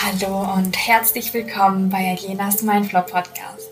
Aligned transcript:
Hallo 0.00 0.54
und 0.54 0.76
herzlich 0.76 1.34
willkommen 1.34 1.90
bei 1.90 2.16
Alenas 2.16 2.62
Mindflow 2.62 3.02
Podcast, 3.02 3.68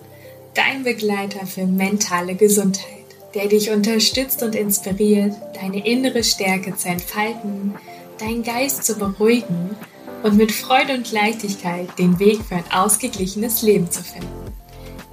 dein 0.54 0.82
Begleiter 0.82 1.46
für 1.46 1.66
mentale 1.66 2.34
Gesundheit, 2.34 3.06
der 3.36 3.46
dich 3.46 3.70
unterstützt 3.70 4.42
und 4.42 4.56
inspiriert, 4.56 5.34
deine 5.54 5.86
innere 5.86 6.24
Stärke 6.24 6.74
zu 6.74 6.88
entfalten, 6.88 7.76
deinen 8.18 8.42
Geist 8.42 8.82
zu 8.82 8.96
beruhigen 8.96 9.76
und 10.24 10.36
mit 10.36 10.50
Freude 10.50 10.94
und 10.94 11.12
Leichtigkeit 11.12 11.96
den 11.96 12.18
Weg 12.18 12.40
für 12.42 12.56
ein 12.56 12.72
ausgeglichenes 12.72 13.62
Leben 13.62 13.88
zu 13.88 14.02
finden. 14.02 14.52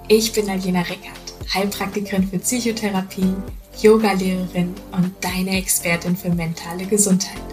Ich 0.07 0.34
bin 0.34 0.50
Alena 0.50 0.82
Rickert, 0.82 1.54
Heilpraktikerin 1.54 2.27
für 2.27 2.39
Psychotherapie, 2.39 3.36
Yogalehrerin 3.80 4.73
und 4.91 5.14
deine 5.21 5.57
Expertin 5.57 6.18
für 6.18 6.32
mentale 6.32 6.86
Gesundheit. 6.86 7.53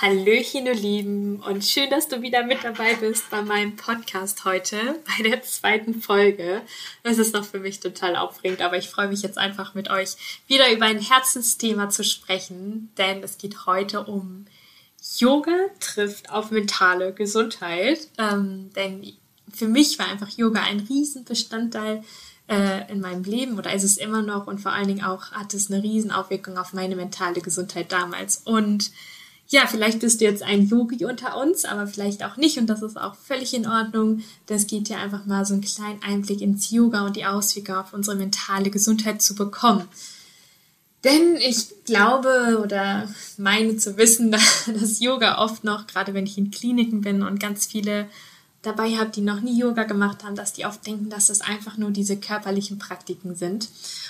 Hallöchen, 0.00 0.64
ihr 0.64 0.74
Lieben, 0.74 1.40
und 1.40 1.62
schön, 1.62 1.90
dass 1.90 2.08
du 2.08 2.22
wieder 2.22 2.42
mit 2.42 2.64
dabei 2.64 2.94
bist 2.94 3.28
bei 3.28 3.42
meinem 3.42 3.76
Podcast 3.76 4.46
heute, 4.46 4.78
bei 5.18 5.22
der 5.22 5.42
zweiten 5.42 6.00
Folge. 6.00 6.62
Das 7.02 7.18
ist 7.18 7.34
noch 7.34 7.44
für 7.44 7.58
mich 7.58 7.80
total 7.80 8.16
aufregend, 8.16 8.62
aber 8.62 8.78
ich 8.78 8.88
freue 8.88 9.08
mich 9.08 9.20
jetzt 9.20 9.36
einfach 9.36 9.74
mit 9.74 9.90
euch 9.90 10.16
wieder 10.46 10.72
über 10.72 10.86
ein 10.86 11.00
Herzensthema 11.00 11.90
zu 11.90 12.02
sprechen, 12.02 12.90
denn 12.96 13.22
es 13.22 13.36
geht 13.36 13.66
heute 13.66 14.04
um 14.04 14.46
Yoga 15.18 15.66
trifft 15.80 16.30
auf 16.30 16.50
mentale 16.50 17.12
Gesundheit. 17.12 18.08
Ähm, 18.16 18.70
denn 18.74 19.06
für 19.52 19.68
mich 19.68 19.98
war 19.98 20.08
einfach 20.08 20.30
Yoga 20.30 20.62
ein 20.62 20.80
Riesenbestandteil 20.80 22.02
äh, 22.48 22.90
in 22.90 23.02
meinem 23.02 23.24
Leben 23.24 23.58
oder 23.58 23.74
ist 23.74 23.84
es 23.84 23.98
immer 23.98 24.22
noch 24.22 24.46
und 24.46 24.62
vor 24.62 24.72
allen 24.72 24.88
Dingen 24.88 25.04
auch 25.04 25.32
hat 25.32 25.52
es 25.52 25.70
eine 25.70 25.82
Riesenaufwirkung 25.82 26.56
auf 26.56 26.72
meine 26.72 26.96
mentale 26.96 27.42
Gesundheit 27.42 27.92
damals. 27.92 28.38
Und 28.38 28.92
ja, 29.50 29.66
vielleicht 29.66 29.98
bist 29.98 30.20
du 30.20 30.24
jetzt 30.24 30.44
ein 30.44 30.68
Yogi 30.68 31.04
unter 31.04 31.36
uns, 31.36 31.64
aber 31.64 31.88
vielleicht 31.88 32.24
auch 32.24 32.36
nicht 32.36 32.56
und 32.58 32.68
das 32.68 32.82
ist 32.82 32.96
auch 32.96 33.16
völlig 33.16 33.52
in 33.52 33.66
Ordnung. 33.66 34.22
Das 34.46 34.68
geht 34.68 34.88
ja 34.88 34.98
einfach 34.98 35.26
mal 35.26 35.44
so 35.44 35.54
einen 35.54 35.64
kleinen 35.64 36.00
Einblick 36.04 36.40
ins 36.40 36.70
Yoga 36.70 37.04
und 37.04 37.16
die 37.16 37.26
Auswirkungen 37.26 37.78
auf 37.78 37.92
unsere 37.92 38.16
mentale 38.16 38.70
Gesundheit 38.70 39.20
zu 39.20 39.34
bekommen. 39.34 39.88
Denn 41.02 41.36
ich 41.36 41.84
glaube 41.84 42.60
oder 42.62 43.08
meine 43.38 43.76
zu 43.76 43.96
wissen, 43.96 44.30
dass 44.80 45.00
Yoga 45.00 45.38
oft 45.38 45.64
noch, 45.64 45.88
gerade 45.88 46.14
wenn 46.14 46.26
ich 46.26 46.38
in 46.38 46.52
Kliniken 46.52 47.00
bin 47.00 47.24
und 47.24 47.40
ganz 47.40 47.66
viele 47.66 48.08
dabei 48.62 48.96
habe, 48.98 49.10
die 49.10 49.22
noch 49.22 49.40
nie 49.40 49.58
Yoga 49.58 49.82
gemacht 49.82 50.22
haben, 50.22 50.36
dass 50.36 50.52
die 50.52 50.64
oft 50.64 50.86
denken, 50.86 51.10
dass 51.10 51.26
das 51.26 51.40
einfach 51.40 51.76
nur 51.76 51.90
diese 51.90 52.16
körperlichen 52.16 52.78
Praktiken 52.78 53.34
sind. 53.34 53.68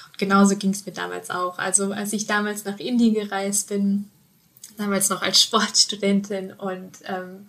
Und 0.09 0.19
genauso 0.19 0.57
ging 0.57 0.73
es 0.73 0.85
mir 0.85 0.93
damals 0.93 1.31
auch. 1.31 1.59
Also 1.59 1.93
als 1.93 2.13
ich 2.13 2.27
damals 2.27 2.67
nach 2.67 2.79
Indien 2.79 3.15
gereist 3.15 3.69
bin, 3.69 4.11
damals 4.81 5.09
noch 5.11 5.23
als 5.23 5.41
Sportstudentin 5.41 6.53
und 6.53 6.99
ähm, 7.05 7.47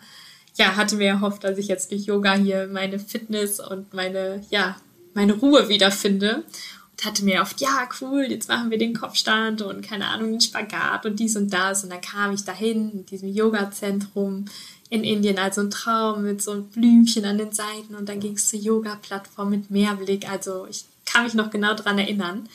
ja, 0.56 0.76
hatte 0.76 0.96
mir 0.96 1.08
erhofft, 1.08 1.44
dass 1.44 1.58
ich 1.58 1.68
jetzt 1.68 1.92
durch 1.92 2.06
Yoga 2.06 2.34
hier 2.34 2.68
meine 2.68 3.00
Fitness 3.00 3.60
und 3.60 3.94
meine, 3.94 4.46
ja, 4.50 4.76
meine 5.14 5.34
Ruhe 5.34 5.70
wiederfinde. 5.70 6.44
Und 6.92 7.06
hatte 7.06 7.24
mir 7.24 7.42
oft, 7.42 7.62
ja, 7.62 7.88
cool, 8.02 8.28
jetzt 8.30 8.50
machen 8.50 8.70
wir 8.70 8.78
den 8.78 8.94
Kopfstand 8.94 9.62
und 9.62 9.82
keine 9.82 10.08
Ahnung, 10.08 10.32
den 10.32 10.42
Spagat 10.42 11.06
und 11.06 11.20
dies 11.20 11.36
und 11.38 11.52
das. 11.52 11.84
Und 11.84 11.92
dann 11.92 12.02
kam 12.02 12.34
ich 12.34 12.44
dahin 12.44 12.92
in 12.92 13.06
diesem 13.06 13.30
Yoga-Zentrum 13.30 14.46
in 14.90 15.06
Indien, 15.06 15.40
also 15.40 15.62
ein 15.62 15.72
Traum 15.72 16.24
mit 16.24 16.42
so 16.42 16.52
einem 16.52 16.66
Blümchen 16.66 17.24
an 17.24 17.38
den 17.38 17.54
Seiten 17.54 17.96
und 17.96 18.10
dann 18.10 18.20
ging 18.20 18.34
es 18.34 18.50
zur 18.50 18.60
Yoga-Plattform 18.60 19.50
mit 19.50 19.72
Meerblick. 19.72 20.30
Also 20.30 20.68
ich 20.70 20.84
kann 21.06 21.24
mich 21.24 21.34
noch 21.34 21.50
genau 21.50 21.74
dran 21.76 21.98
erinnern. 21.98 22.50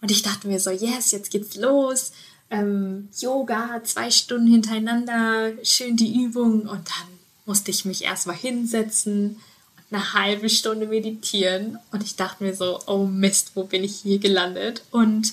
Und 0.00 0.10
ich 0.10 0.22
dachte 0.22 0.48
mir 0.48 0.58
so, 0.58 0.70
yes, 0.70 1.12
jetzt 1.12 1.30
geht's 1.30 1.54
los 1.56 2.12
ähm, 2.52 3.08
Yoga, 3.18 3.80
zwei 3.82 4.10
Stunden 4.10 4.46
hintereinander, 4.46 5.52
schön 5.64 5.96
die 5.96 6.22
Übung 6.22 6.68
und 6.68 6.88
dann 6.88 7.08
musste 7.46 7.70
ich 7.70 7.84
mich 7.84 8.04
erstmal 8.04 8.36
hinsetzen 8.36 9.40
und 9.76 9.96
eine 9.96 10.12
halbe 10.12 10.48
Stunde 10.50 10.86
meditieren 10.86 11.78
und 11.90 12.02
ich 12.02 12.14
dachte 12.14 12.44
mir 12.44 12.54
so, 12.54 12.78
oh 12.86 13.06
Mist, 13.06 13.52
wo 13.54 13.64
bin 13.64 13.82
ich 13.82 13.96
hier 13.96 14.18
gelandet? 14.18 14.82
Und 14.90 15.32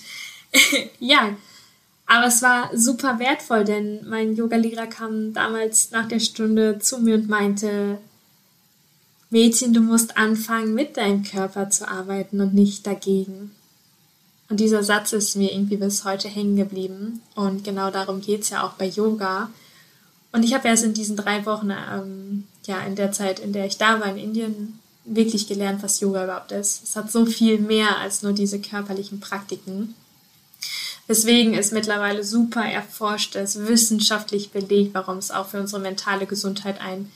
ja, 1.00 1.36
aber 2.06 2.28
es 2.28 2.42
war 2.42 2.76
super 2.76 3.20
wertvoll, 3.20 3.66
denn 3.66 4.08
mein 4.08 4.36
Yogalehrer 4.36 4.88
kam 4.88 5.34
damals 5.34 5.92
nach 5.92 6.08
der 6.08 6.20
Stunde 6.20 6.80
zu 6.80 7.00
mir 7.00 7.16
und 7.16 7.30
meinte, 7.30 8.00
Mädchen, 9.30 9.74
du 9.74 9.82
musst 9.82 10.18
anfangen, 10.18 10.74
mit 10.74 10.98
deinem 10.98 11.24
Körper 11.24 11.70
zu 11.70 11.88
arbeiten 11.88 12.42
und 12.42 12.54
nicht 12.56 12.88
dagegen. 12.88 13.52
Und 14.50 14.60
dieser 14.60 14.84
Satz 14.84 15.14
ist 15.14 15.36
mir 15.36 15.52
irgendwie 15.52 15.78
bis 15.78 16.04
heute 16.04 16.28
hängen 16.28 16.56
geblieben. 16.56 17.22
Und 17.36 17.64
genau 17.64 17.92
darum 17.92 18.20
geht 18.20 18.42
es 18.42 18.50
ja 18.50 18.64
auch 18.64 18.74
bei 18.74 18.88
Yoga. 18.88 19.50
Und 20.32 20.44
ich 20.44 20.54
habe 20.54 20.68
erst 20.68 20.84
in 20.84 20.94
diesen 20.94 21.16
drei 21.16 21.46
Wochen, 21.46 21.72
ähm, 21.72 22.46
ja, 22.66 22.82
in 22.82 22.96
der 22.96 23.12
Zeit, 23.12 23.40
in 23.40 23.54
der 23.54 23.66
ich 23.66 23.78
da 23.78 24.00
war 24.00 24.08
in 24.08 24.18
Indien, 24.18 24.80
wirklich 25.06 25.48
gelernt, 25.48 25.82
was 25.82 26.00
Yoga 26.00 26.24
überhaupt 26.24 26.52
ist. 26.52 26.84
Es 26.84 26.96
hat 26.96 27.12
so 27.12 27.26
viel 27.26 27.60
mehr 27.60 27.98
als 27.98 28.22
nur 28.22 28.34
diese 28.34 28.60
körperlichen 28.60 29.20
Praktiken. 29.20 29.96
Deswegen 31.08 31.56
ist 31.56 31.74
mittlerweile 31.74 32.24
super 32.24 32.64
erforscht, 32.64 33.36
es 33.36 33.68
wissenschaftlich 33.68 34.52
belegt, 34.52 34.94
warum 34.94 35.18
es 35.18 35.32
auch 35.32 35.48
für 35.48 35.60
unsere 35.60 35.82
mentale 35.82 36.28
Gesundheit 36.28 36.80
einen 36.82 37.12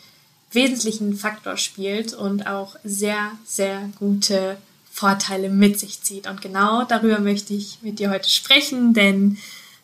wesentlichen 0.51 1.15
Faktor 1.15 1.57
spielt 1.57 2.13
und 2.13 2.47
auch 2.47 2.75
sehr, 2.83 3.31
sehr 3.45 3.89
gute 3.99 4.57
Vorteile 4.93 5.49
mit 5.49 5.79
sich 5.79 6.03
zieht. 6.03 6.27
Und 6.27 6.41
genau 6.41 6.83
darüber 6.83 7.19
möchte 7.19 7.55
ich 7.55 7.79
mit 7.81 7.97
dir 7.97 8.11
heute 8.11 8.29
sprechen, 8.29 8.93
denn 8.93 9.39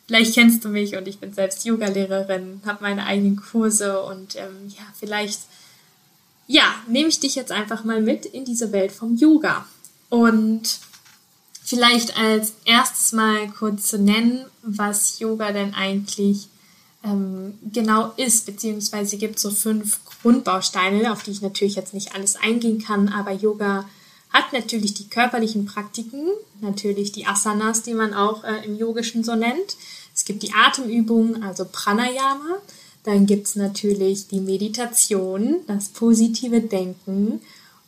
vielleicht 0.05 0.35
kennst 0.35 0.63
du 0.63 0.69
mich 0.69 0.95
und 0.95 1.07
ich 1.07 1.17
bin 1.17 1.33
selbst 1.33 1.65
Yogalehrerin, 1.65 2.61
habe 2.63 2.83
meine 2.83 3.07
eigenen 3.07 3.37
Kurse 3.37 4.03
und 4.03 4.35
ähm, 4.35 4.67
ja, 4.67 4.83
vielleicht 4.97 5.39
ja, 6.45 6.75
nehme 6.87 7.09
ich 7.09 7.19
dich 7.19 7.33
jetzt 7.33 7.51
einfach 7.51 7.83
mal 7.83 8.01
mit 8.01 8.25
in 8.25 8.45
diese 8.45 8.71
Welt 8.71 8.91
vom 8.91 9.15
Yoga. 9.15 9.65
Und 10.09 10.79
vielleicht 11.63 12.17
als 12.17 12.53
erstes 12.65 13.11
mal 13.11 13.47
kurz 13.49 13.87
zu 13.87 13.97
nennen, 13.97 14.45
was 14.61 15.19
Yoga 15.19 15.51
denn 15.51 15.73
eigentlich 15.73 16.49
ähm, 17.03 17.57
genau 17.71 18.13
ist, 18.17 18.45
beziehungsweise 18.45 19.17
gibt 19.17 19.39
so 19.39 19.49
fünf 19.49 19.99
Grundbausteine, 20.21 21.11
auf 21.11 21.23
die 21.23 21.31
ich 21.31 21.41
natürlich 21.41 21.75
jetzt 21.75 21.93
nicht 21.93 22.13
alles 22.13 22.35
eingehen 22.35 22.83
kann, 22.83 23.09
aber 23.09 23.31
Yoga 23.31 23.85
hat 24.31 24.53
natürlich 24.53 24.93
die 24.93 25.09
körperlichen 25.09 25.65
Praktiken, 25.65 26.27
natürlich 26.61 27.11
die 27.11 27.25
Asanas, 27.25 27.81
die 27.81 27.93
man 27.93 28.13
auch 28.13 28.43
äh, 28.43 28.63
im 28.65 28.77
Yogischen 28.77 29.23
so 29.23 29.35
nennt. 29.35 29.77
Es 30.13 30.25
gibt 30.25 30.43
die 30.43 30.53
Atemübungen, 30.53 31.43
also 31.43 31.65
Pranayama. 31.69 32.57
Dann 33.03 33.25
gibt 33.25 33.47
es 33.47 33.55
natürlich 33.55 34.27
die 34.27 34.41
Meditation, 34.41 35.57
das 35.67 35.89
positive 35.89 36.61
Denken. 36.61 37.41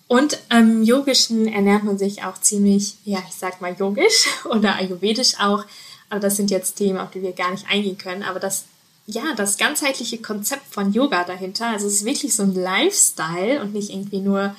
Und 0.08 0.40
im 0.50 0.84
Yogischen 0.84 1.48
ernährt 1.48 1.84
man 1.84 1.98
sich 1.98 2.24
auch 2.24 2.40
ziemlich, 2.42 2.96
ja, 3.06 3.20
ich 3.30 3.36
sag 3.36 3.62
mal 3.62 3.76
yogisch 3.78 4.28
oder 4.46 4.76
ayurvedisch 4.76 5.40
auch. 5.40 5.64
Aber 6.10 6.20
das 6.20 6.38
sind 6.38 6.52
jetzt 6.52 6.76
Themen, 6.76 7.00
auf 7.00 7.12
die 7.12 7.22
wir 7.22 7.34
gar 7.34 7.52
nicht 7.52 7.68
eingehen 7.70 7.98
können. 7.98 8.24
Aber 8.24 8.40
das, 8.40 8.66
ja, 9.06 9.22
das 9.38 9.58
ganzheitliche 9.58 10.18
Konzept 10.18 10.74
von 10.74 10.92
Yoga 10.92 11.24
dahinter, 11.24 11.68
also 11.68 11.88
es 11.88 11.96
ist 11.96 12.06
wirklich 12.06 12.36
so 12.36 12.44
ein 12.44 12.56
Lifestyle 12.56 13.62
und 13.62 13.74
nicht 13.74 13.92
irgendwie 13.92 14.20
nur 14.20 14.56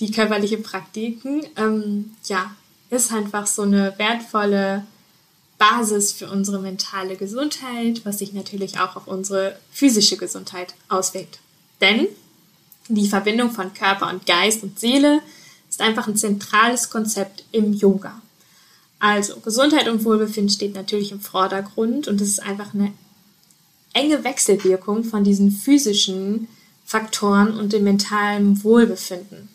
die 0.00 0.10
körperliche 0.10 0.58
Praktiken, 0.58 1.42
ähm, 1.56 2.12
ja, 2.24 2.54
ist 2.90 3.12
einfach 3.12 3.46
so 3.46 3.62
eine 3.62 3.94
wertvolle 3.98 4.84
Basis 5.58 6.12
für 6.12 6.30
unsere 6.30 6.60
mentale 6.60 7.16
Gesundheit, 7.16 8.02
was 8.04 8.18
sich 8.18 8.32
natürlich 8.32 8.78
auch 8.78 8.96
auf 8.96 9.06
unsere 9.06 9.58
physische 9.70 10.16
Gesundheit 10.16 10.74
auswirkt. 10.88 11.38
Denn 11.80 12.08
die 12.88 13.08
Verbindung 13.08 13.50
von 13.50 13.74
Körper 13.74 14.08
und 14.10 14.26
Geist 14.26 14.62
und 14.62 14.78
Seele 14.78 15.20
ist 15.68 15.80
einfach 15.80 16.06
ein 16.06 16.16
zentrales 16.16 16.90
Konzept 16.90 17.44
im 17.52 17.72
Yoga. 17.72 18.20
Also 18.98 19.40
Gesundheit 19.40 19.88
und 19.88 20.04
Wohlbefinden 20.04 20.50
steht 20.50 20.74
natürlich 20.74 21.12
im 21.12 21.20
Vordergrund 21.20 22.08
und 22.08 22.20
es 22.20 22.28
ist 22.28 22.42
einfach 22.42 22.72
eine 22.72 22.92
enge 23.92 24.24
Wechselwirkung 24.24 25.04
von 25.04 25.24
diesen 25.24 25.50
physischen 25.50 26.48
Faktoren 26.84 27.58
und 27.58 27.72
dem 27.72 27.84
mentalen 27.84 28.62
Wohlbefinden. 28.62 29.48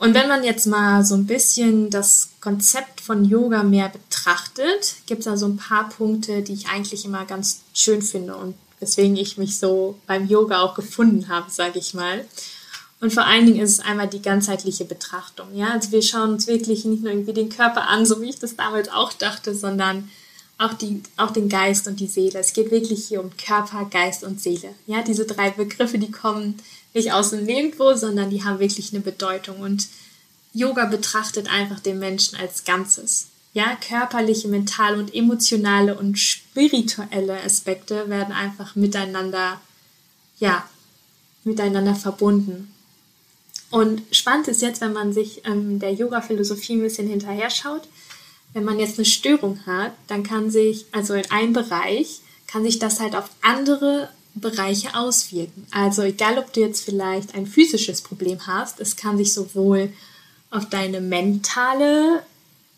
Und 0.00 0.14
wenn 0.14 0.28
man 0.28 0.42
jetzt 0.44 0.66
mal 0.66 1.04
so 1.04 1.14
ein 1.14 1.26
bisschen 1.26 1.90
das 1.90 2.30
Konzept 2.40 3.02
von 3.02 3.22
Yoga 3.22 3.62
mehr 3.62 3.90
betrachtet, 3.90 4.94
gibt 5.04 5.18
es 5.18 5.24
da 5.26 5.36
so 5.36 5.44
ein 5.44 5.58
paar 5.58 5.90
Punkte, 5.90 6.40
die 6.40 6.54
ich 6.54 6.68
eigentlich 6.68 7.04
immer 7.04 7.26
ganz 7.26 7.60
schön 7.74 8.00
finde 8.00 8.34
und 8.34 8.54
weswegen 8.80 9.18
ich 9.18 9.36
mich 9.36 9.58
so 9.58 9.98
beim 10.06 10.26
Yoga 10.26 10.62
auch 10.62 10.74
gefunden 10.74 11.28
habe, 11.28 11.50
sage 11.50 11.78
ich 11.78 11.92
mal. 11.92 12.24
Und 13.00 13.12
vor 13.12 13.26
allen 13.26 13.44
Dingen 13.44 13.60
ist 13.60 13.72
es 13.72 13.80
einmal 13.80 14.08
die 14.08 14.22
ganzheitliche 14.22 14.86
Betrachtung. 14.86 15.54
Ja, 15.54 15.72
also 15.72 15.92
wir 15.92 16.00
schauen 16.00 16.32
uns 16.32 16.46
wirklich 16.46 16.86
nicht 16.86 17.02
nur 17.02 17.12
irgendwie 17.12 17.34
den 17.34 17.50
Körper 17.50 17.86
an, 17.86 18.06
so 18.06 18.22
wie 18.22 18.30
ich 18.30 18.38
das 18.38 18.56
damals 18.56 18.88
auch 18.88 19.12
dachte, 19.12 19.54
sondern 19.54 20.08
auch, 20.56 20.72
die, 20.72 21.02
auch 21.18 21.30
den 21.30 21.50
Geist 21.50 21.86
und 21.86 22.00
die 22.00 22.06
Seele. 22.06 22.38
Es 22.38 22.54
geht 22.54 22.70
wirklich 22.70 23.06
hier 23.06 23.20
um 23.20 23.36
Körper, 23.36 23.84
Geist 23.90 24.24
und 24.24 24.40
Seele. 24.40 24.74
Ja, 24.86 25.02
diese 25.02 25.26
drei 25.26 25.50
Begriffe, 25.50 25.98
die 25.98 26.10
kommen 26.10 26.56
nicht 26.94 27.12
aus 27.12 27.30
dem 27.30 27.44
Nirgendwo, 27.44 27.94
sondern 27.94 28.30
die 28.30 28.44
haben 28.44 28.58
wirklich 28.58 28.92
eine 28.92 29.00
Bedeutung. 29.00 29.60
Und 29.60 29.88
Yoga 30.52 30.86
betrachtet 30.86 31.48
einfach 31.52 31.80
den 31.80 31.98
Menschen 31.98 32.38
als 32.38 32.64
Ganzes. 32.64 33.28
Ja, 33.52 33.76
körperliche, 33.76 34.48
mentale 34.48 34.98
und 34.98 35.14
emotionale 35.14 35.98
und 35.98 36.18
spirituelle 36.18 37.42
Aspekte 37.42 38.08
werden 38.08 38.32
einfach 38.32 38.76
miteinander, 38.76 39.60
ja, 40.38 40.68
miteinander 41.44 41.94
verbunden. 41.94 42.72
Und 43.70 44.02
spannend 44.12 44.48
ist 44.48 44.62
jetzt, 44.62 44.80
wenn 44.80 44.92
man 44.92 45.12
sich 45.12 45.42
ähm, 45.46 45.78
der 45.78 45.92
Yoga-Philosophie 45.92 46.74
ein 46.74 46.82
bisschen 46.82 47.08
hinterher 47.08 47.50
schaut, 47.50 47.88
wenn 48.52 48.64
man 48.64 48.80
jetzt 48.80 48.98
eine 48.98 49.04
Störung 49.04 49.64
hat, 49.64 49.92
dann 50.08 50.24
kann 50.24 50.50
sich, 50.50 50.86
also 50.92 51.14
in 51.14 51.30
einem 51.30 51.52
Bereich, 51.52 52.20
kann 52.48 52.64
sich 52.64 52.80
das 52.80 52.98
halt 52.98 53.14
auf 53.14 53.30
andere 53.42 54.08
Bereiche 54.34 54.94
auswirken. 54.94 55.66
Also 55.70 56.02
egal, 56.02 56.38
ob 56.38 56.52
du 56.52 56.60
jetzt 56.60 56.84
vielleicht 56.84 57.34
ein 57.34 57.46
physisches 57.46 58.02
Problem 58.02 58.46
hast, 58.46 58.80
es 58.80 58.96
kann 58.96 59.16
sich 59.16 59.32
sowohl 59.32 59.92
auf 60.50 60.68
deine 60.68 61.00
mentale 61.00 62.22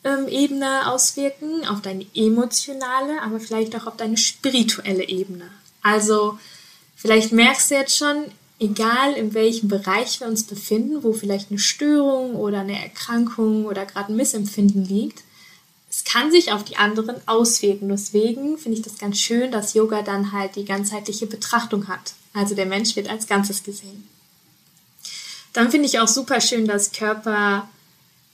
ähm, 0.04 0.28
Ebene 0.28 0.90
auswirken, 0.90 1.66
auf 1.66 1.82
deine 1.82 2.06
emotionale, 2.14 3.22
aber 3.22 3.40
vielleicht 3.40 3.76
auch 3.76 3.86
auf 3.86 3.96
deine 3.96 4.16
spirituelle 4.16 5.08
Ebene. 5.08 5.48
Also 5.82 6.38
vielleicht 6.96 7.32
merkst 7.32 7.70
du 7.70 7.74
jetzt 7.74 7.96
schon, 7.96 8.24
egal 8.58 9.14
in 9.14 9.34
welchem 9.34 9.68
Bereich 9.68 10.20
wir 10.20 10.28
uns 10.28 10.44
befinden, 10.44 11.02
wo 11.02 11.12
vielleicht 11.12 11.50
eine 11.50 11.58
Störung 11.58 12.34
oder 12.36 12.60
eine 12.60 12.80
Erkrankung 12.80 13.66
oder 13.66 13.84
gerade 13.86 14.12
ein 14.12 14.16
Missempfinden 14.16 14.84
liegt, 14.84 15.22
es 15.92 16.04
kann 16.04 16.30
sich 16.32 16.52
auf 16.52 16.64
die 16.64 16.76
anderen 16.76 17.16
auswirken. 17.28 17.90
Deswegen 17.90 18.56
finde 18.56 18.78
ich 18.78 18.84
das 18.84 18.96
ganz 18.96 19.18
schön, 19.18 19.52
dass 19.52 19.74
Yoga 19.74 20.00
dann 20.00 20.32
halt 20.32 20.56
die 20.56 20.64
ganzheitliche 20.64 21.26
Betrachtung 21.26 21.86
hat. 21.86 22.14
Also 22.32 22.54
der 22.54 22.64
Mensch 22.64 22.96
wird 22.96 23.10
als 23.10 23.26
Ganzes 23.26 23.62
gesehen. 23.62 24.08
Dann 25.52 25.70
finde 25.70 25.86
ich 25.86 26.00
auch 26.00 26.08
super 26.08 26.40
schön, 26.40 26.66
dass 26.66 26.92
Körper 26.92 27.68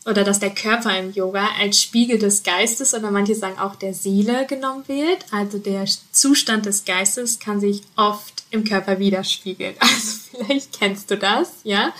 oder 0.07 0.23
dass 0.23 0.39
der 0.39 0.55
Körper 0.55 0.97
im 0.97 1.13
Yoga 1.13 1.49
als 1.61 1.83
Spiegel 1.83 2.21
des 2.21 2.45
Geistes 2.45 2.95
oder 2.95 3.11
manche 3.11 3.35
sagen 3.35 3.59
auch 3.59 3.75
der 3.75 3.93
Seele 3.93 4.47
genommen 4.47 4.85
wird. 4.87 5.25
Also 5.33 5.59
der 5.59 5.85
Zustand 6.13 6.65
des 6.65 6.85
Geistes 6.85 7.41
kann 7.41 7.59
sich 7.59 7.83
oft 7.97 8.45
im 8.51 8.63
Körper 8.63 9.01
widerspiegeln. 9.01 9.75
Also 9.81 10.45
vielleicht 10.45 10.79
kennst 10.79 11.11
du 11.11 11.17
das, 11.17 11.51
ja? 11.65 11.93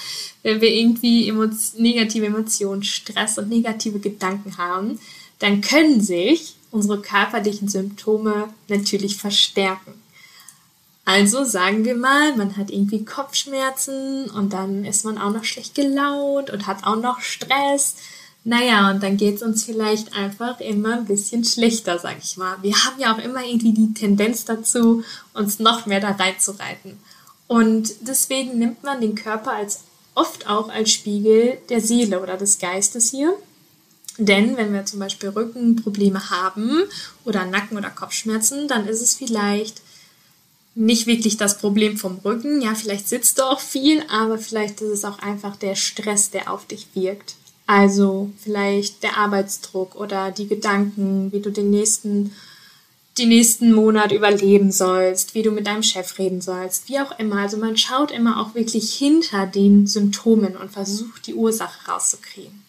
Wenn 0.45 0.61
wir 0.61 0.71
irgendwie 0.71 1.33
negative 1.77 2.27
Emotionen, 2.27 2.85
Stress 2.85 3.39
und 3.39 3.49
negative 3.49 3.99
Gedanken 3.99 4.57
haben, 4.57 5.01
dann 5.39 5.61
können 5.61 6.01
sich 6.01 6.57
unsere 6.71 7.01
körperlichen 7.01 7.69
Symptome 7.69 8.53
natürlich 8.69 9.17
verstärken. 9.17 9.95
Also 11.05 11.43
sagen 11.45 11.87
wir 11.87 11.97
mal, 11.97 12.37
man 12.37 12.59
hat 12.59 12.71
irgendwie 12.71 13.03
Kopfschmerzen 13.03 14.29
und 14.31 14.53
dann 14.53 14.85
ist 14.85 15.07
man 15.07 15.17
auch 15.17 15.33
noch 15.33 15.45
schlecht 15.45 15.75
gelaunt 15.75 16.51
und 16.51 16.67
hat 16.67 16.85
auch 16.85 16.97
noch 16.97 17.21
Stress. 17.21 17.97
Naja, 18.45 18.91
und 18.91 19.03
dann 19.03 19.17
geht 19.17 19.37
es 19.37 19.43
uns 19.43 19.65
vielleicht 19.65 20.13
einfach 20.13 20.61
immer 20.61 20.99
ein 20.99 21.07
bisschen 21.07 21.45
schlechter, 21.45 21.99
sag 21.99 22.19
ich 22.23 22.37
mal. 22.37 22.57
Wir 22.61 22.75
haben 22.85 23.01
ja 23.01 23.15
auch 23.15 23.19
immer 23.19 23.43
irgendwie 23.43 23.73
die 23.73 23.95
Tendenz 23.95 24.45
dazu, 24.45 25.03
uns 25.33 25.59
noch 25.59 25.87
mehr 25.87 26.01
da 26.01 26.11
reinzureiten. 26.11 26.99
Und 27.47 27.95
deswegen 28.03 28.59
nimmt 28.59 28.85
man 28.85 29.01
den 29.01 29.15
Körper 29.15 29.53
als 29.53 29.81
oft 30.15 30.47
auch 30.47 30.69
als 30.69 30.93
Spiegel 30.93 31.57
der 31.71 31.81
Seele 31.81 32.21
oder 32.21 32.37
des 32.37 32.59
Geistes 32.59 33.11
hier. 33.11 33.35
Denn 34.19 34.57
wenn 34.57 34.73
wir 34.73 34.85
zum 34.85 34.99
Beispiel 34.99 35.29
Rückenprobleme 35.29 36.31
haben 36.31 36.83
oder 37.25 37.47
Nacken- 37.47 37.79
oder 37.79 37.89
Kopfschmerzen, 37.89 38.67
dann 38.67 38.89
ist 38.89 39.01
es 39.01 39.15
vielleicht 39.15 39.81
nicht 40.75 41.07
wirklich 41.07 41.37
das 41.37 41.59
Problem 41.59 41.97
vom 41.97 42.19
Rücken. 42.25 42.61
Ja, 42.61 42.75
vielleicht 42.75 43.09
sitzt 43.09 43.39
du 43.39 43.45
auch 43.45 43.61
viel, 43.61 44.03
aber 44.09 44.39
vielleicht 44.39 44.81
ist 44.81 44.91
es 44.91 45.05
auch 45.05 45.21
einfach 45.21 45.57
der 45.57 45.77
Stress, 45.77 46.31
der 46.31 46.53
auf 46.53 46.67
dich 46.67 46.89
wirkt. 46.95 47.37
Also 47.67 48.31
vielleicht 48.43 49.03
der 49.03 49.19
Arbeitsdruck 49.19 49.95
oder 49.95 50.31
die 50.31 50.49
Gedanken, 50.49 51.31
wie 51.33 51.41
du 51.41 51.51
den 51.51 51.71
nächsten, 51.71 52.33
die 53.19 53.27
nächsten 53.27 53.73
Monat 53.73 54.11
überleben 54.11 54.73
sollst, 54.73 55.35
wie 55.35 55.43
du 55.43 55.51
mit 55.51 55.67
deinem 55.67 55.83
Chef 55.83 56.19
reden 56.19 56.41
sollst, 56.41 56.89
wie 56.89 56.99
auch 56.99 57.19
immer. 57.19 57.43
Also 57.43 57.57
man 57.57 57.77
schaut 57.77 58.11
immer 58.11 58.41
auch 58.41 58.55
wirklich 58.55 58.95
hinter 58.95 59.47
den 59.47 59.87
Symptomen 59.87 60.57
und 60.57 60.73
versucht 60.73 61.27
die 61.27 61.35
Ursache 61.35 61.91
rauszukriegen. 61.91 62.68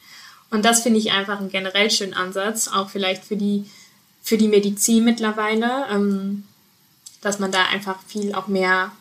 Und 0.52 0.66
das 0.66 0.82
finde 0.82 1.00
ich 1.00 1.12
einfach 1.12 1.40
einen 1.40 1.50
generell 1.50 1.92
schönen 1.92 2.14
Ansatz, 2.14 2.68
auch 2.68 2.90
vielleicht 2.90 3.24
für 3.24 3.36
die, 3.36 3.70
für 4.22 4.38
die 4.38 4.48
Medizin 4.48 5.04
mittlerweile. 5.06 5.86
Ähm, 5.92 6.44
dass 7.22 7.40
man 7.40 7.52
da 7.52 7.66
einfach 7.66 8.00
viel 8.08 8.34
auch 8.34 8.48
mehr 8.48 8.92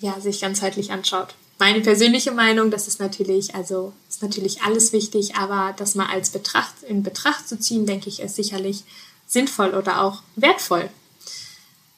ja, 0.00 0.18
sich 0.20 0.40
ganzheitlich 0.40 0.90
anschaut. 0.92 1.34
Meine 1.58 1.80
persönliche 1.80 2.32
Meinung, 2.32 2.70
das 2.70 2.88
ist 2.88 3.00
natürlich, 3.00 3.54
also 3.54 3.92
ist 4.08 4.22
natürlich 4.22 4.62
alles 4.62 4.92
wichtig, 4.92 5.36
aber 5.36 5.74
das 5.76 5.94
mal 5.94 6.06
als 6.06 6.30
Betracht, 6.30 6.82
in 6.88 7.02
Betracht 7.02 7.48
zu 7.48 7.58
ziehen, 7.58 7.84
denke 7.84 8.08
ich, 8.08 8.20
ist 8.20 8.36
sicherlich 8.36 8.82
sinnvoll 9.26 9.74
oder 9.74 10.02
auch 10.02 10.22
wertvoll. 10.36 10.88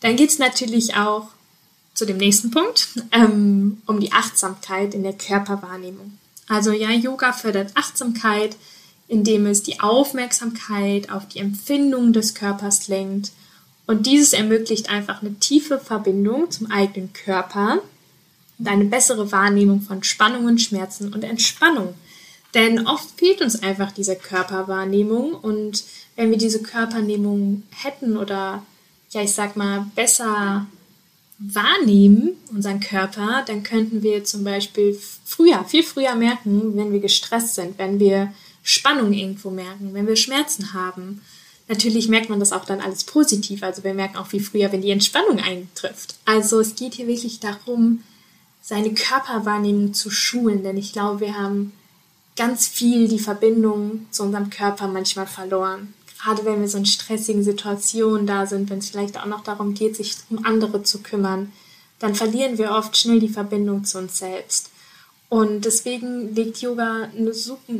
Dann 0.00 0.16
geht 0.16 0.30
es 0.30 0.38
natürlich 0.40 0.96
auch 0.96 1.28
zu 1.94 2.06
dem 2.06 2.16
nächsten 2.16 2.50
Punkt, 2.50 2.88
ähm, 3.12 3.80
um 3.86 4.00
die 4.00 4.12
Achtsamkeit 4.12 4.94
in 4.94 5.04
der 5.04 5.12
Körperwahrnehmung. 5.12 6.18
Also 6.48 6.72
ja, 6.72 6.90
Yoga 6.90 7.32
fördert 7.32 7.70
Achtsamkeit, 7.76 8.56
indem 9.12 9.44
es 9.44 9.62
die 9.62 9.78
Aufmerksamkeit 9.78 11.10
auf 11.10 11.28
die 11.28 11.40
Empfindung 11.40 12.14
des 12.14 12.34
Körpers 12.34 12.88
lenkt 12.88 13.32
und 13.86 14.06
dieses 14.06 14.32
ermöglicht 14.32 14.88
einfach 14.88 15.20
eine 15.20 15.34
tiefe 15.34 15.78
Verbindung 15.78 16.50
zum 16.50 16.70
eigenen 16.70 17.12
Körper 17.12 17.82
und 18.58 18.66
eine 18.66 18.86
bessere 18.86 19.30
Wahrnehmung 19.30 19.82
von 19.82 20.02
Spannungen, 20.02 20.58
Schmerzen 20.58 21.12
und 21.12 21.24
Entspannung. 21.24 21.92
Denn 22.54 22.86
oft 22.86 23.06
fehlt 23.18 23.42
uns 23.42 23.62
einfach 23.62 23.92
diese 23.92 24.16
Körperwahrnehmung 24.16 25.34
und 25.34 25.84
wenn 26.16 26.30
wir 26.30 26.38
diese 26.38 26.62
Körpernehmung 26.62 27.64
hätten 27.68 28.16
oder 28.16 28.62
ja, 29.10 29.20
ich 29.20 29.34
sag 29.34 29.56
mal, 29.56 29.90
besser 29.94 30.66
wahrnehmen, 31.38 32.30
unseren 32.50 32.80
Körper, 32.80 33.44
dann 33.46 33.62
könnten 33.62 34.02
wir 34.02 34.24
zum 34.24 34.42
Beispiel 34.42 34.98
früher, 35.26 35.64
viel 35.64 35.82
früher 35.82 36.14
merken, 36.14 36.78
wenn 36.78 36.92
wir 36.92 37.00
gestresst 37.00 37.56
sind, 37.56 37.76
wenn 37.78 38.00
wir 38.00 38.32
Spannung 38.62 39.12
irgendwo 39.12 39.50
merken, 39.50 39.94
wenn 39.94 40.06
wir 40.06 40.16
Schmerzen 40.16 40.72
haben 40.72 41.20
Natürlich 41.68 42.08
merkt 42.08 42.28
man 42.28 42.40
das 42.40 42.52
auch 42.52 42.64
dann 42.64 42.80
alles 42.80 43.04
positiv. 43.04 43.62
Also 43.62 43.84
wir 43.84 43.94
merken 43.94 44.16
auch 44.16 44.32
wie 44.32 44.40
früher, 44.40 44.72
wenn 44.72 44.82
die 44.82 44.90
Entspannung 44.90 45.38
eintrifft. 45.38 46.16
Also 46.24 46.60
es 46.60 46.74
geht 46.74 46.94
hier 46.94 47.06
wirklich 47.06 47.40
darum, 47.40 48.02
seine 48.60 48.92
Körperwahrnehmung 48.92 49.94
zu 49.94 50.10
schulen, 50.10 50.62
denn 50.62 50.76
ich 50.76 50.92
glaube, 50.92 51.20
wir 51.20 51.38
haben 51.38 51.72
ganz 52.36 52.68
viel 52.68 53.08
die 53.08 53.18
Verbindung 53.18 54.06
zu 54.10 54.22
unserem 54.22 54.50
Körper 54.50 54.86
manchmal 54.88 55.26
verloren. 55.26 55.94
Gerade 56.22 56.44
wenn 56.44 56.60
wir 56.60 56.68
so 56.68 56.78
in 56.78 56.86
stressigen 56.86 57.42
Situationen 57.42 58.26
da 58.26 58.46
sind, 58.46 58.70
wenn 58.70 58.78
es 58.78 58.90
vielleicht 58.90 59.18
auch 59.18 59.26
noch 59.26 59.42
darum 59.42 59.74
geht, 59.74 59.96
sich 59.96 60.14
um 60.30 60.44
andere 60.44 60.82
zu 60.82 61.02
kümmern, 61.02 61.52
dann 61.98 62.14
verlieren 62.14 62.58
wir 62.58 62.72
oft 62.72 62.96
schnell 62.96 63.18
die 63.18 63.28
Verbindung 63.28 63.84
zu 63.84 63.98
uns 63.98 64.18
selbst. 64.18 64.71
Und 65.32 65.64
deswegen 65.64 66.34
legt 66.34 66.60
Yoga 66.60 67.04
einen 67.04 67.32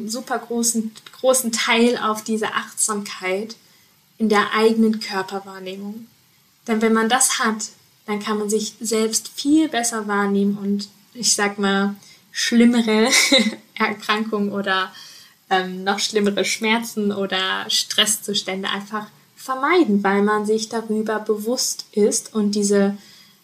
super 0.09 0.39
großen, 0.39 0.91
großen 1.21 1.53
Teil 1.53 1.99
auf 1.99 2.25
diese 2.25 2.47
Achtsamkeit 2.55 3.57
in 4.17 4.31
der 4.31 4.55
eigenen 4.55 5.01
Körperwahrnehmung. 5.01 6.07
Denn 6.67 6.81
wenn 6.81 6.95
man 6.95 7.11
das 7.11 7.41
hat, 7.41 7.69
dann 8.07 8.21
kann 8.21 8.39
man 8.39 8.49
sich 8.49 8.77
selbst 8.81 9.29
viel 9.29 9.69
besser 9.69 10.09
wahrnehmen 10.09 10.57
und 10.57 10.89
ich 11.13 11.35
sag 11.35 11.59
mal, 11.59 11.95
schlimmere 12.31 13.11
Erkrankungen 13.75 14.51
oder 14.51 14.91
ähm, 15.51 15.85
noch 15.85 15.99
schlimmere 15.99 16.47
Schmerzen 16.47 17.13
oder 17.13 17.69
Stresszustände 17.69 18.71
einfach 18.71 19.09
vermeiden, 19.37 20.03
weil 20.03 20.23
man 20.23 20.47
sich 20.47 20.71
darüber 20.71 21.19
bewusst 21.19 21.85
ist 21.93 22.35
und 22.35 22.55
diese, 22.55 22.97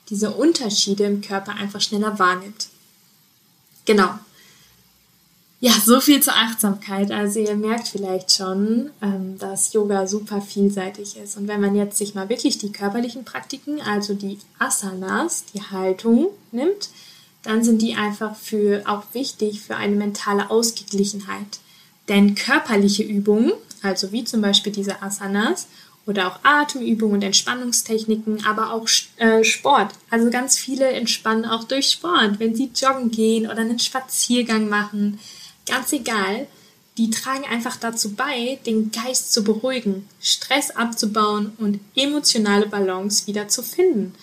diese 0.09 0.31
Unterschiede 0.31 1.05
im 1.05 1.21
Körper 1.21 1.57
einfach 1.57 1.83
schneller 1.83 2.19
wahrnimmt. 2.19 2.68
Genau. 3.89 4.11
Ja, 5.61 5.73
so 5.73 5.99
viel 5.99 6.23
zur 6.23 6.35
Achtsamkeit. 6.35 7.11
Also 7.11 7.41
ihr 7.41 7.57
merkt 7.57 7.89
vielleicht 7.89 8.31
schon, 8.33 8.91
ähm, 9.01 9.39
dass 9.39 9.73
Yoga 9.73 10.07
super 10.07 10.43
vielseitig 10.43 11.17
ist. 11.17 11.39
Und 11.39 11.49
wenn 11.49 11.63
man 11.63 11.75
jetzt 11.75 11.97
sich 11.97 12.15
mal 12.15 12.29
wirklich 12.29 12.59
die 12.59 12.71
körperlichen 12.71 13.25
Praktiken, 13.25 13.81
also 13.81 14.13
die 14.13 14.39
Asanas, 14.59 15.47
die 15.55 15.63
Haltung 15.63 16.29
nimmt, 16.53 16.91
dann 17.43 17.65
sind 17.65 17.81
die 17.81 17.95
einfach 17.95 18.37
für 18.37 18.83
auch 18.85 19.05
wichtig 19.15 19.63
für 19.63 19.77
eine 19.77 19.97
mentale 19.97 20.51
Ausgeglichenheit. 20.51 21.59
Denn 22.09 22.35
körperliche 22.35 23.05
Übungen, 23.05 23.53
also 23.83 24.13
wie 24.13 24.25
zum 24.25 24.43
Beispiel 24.43 24.73
diese 24.73 25.03
Asanas 25.03 25.67
oder 26.09 26.27
auch 26.27 26.41
Atemübungen 26.43 27.17
und 27.17 27.23
Entspannungstechniken, 27.23 28.45
aber 28.47 28.73
auch 28.73 28.89
äh, 29.19 29.45
Sport. 29.45 29.93
Also 30.09 30.31
ganz 30.31 30.57
viele 30.57 30.89
entspannen 30.89 31.45
auch 31.45 31.65
durch 31.65 31.91
Sport, 31.91 32.41
wenn 32.41 32.57
sie 32.57 32.71
joggen 32.75 33.11
gehen 33.11 33.45
oder 33.45 33.59
einen 33.59 33.79
Spaziergang 33.79 34.71
machen. 34.71 35.21
Ganz 35.67 35.93
egal, 35.93 36.47
die 36.97 37.11
tragen 37.11 37.45
einfach 37.45 37.77
dazu 37.77 38.15
bei, 38.15 38.59
den 38.65 38.91
Geist 38.91 39.35
zu 39.35 39.45
beruhigen, 39.45 40.09
Stress 40.21 40.71
abzubauen 40.71 41.53
und 41.59 41.79
emotionale 41.95 42.67
Balance 42.67 43.27
wieder 43.27 43.49
zu 43.49 43.63
finden. 43.63 44.15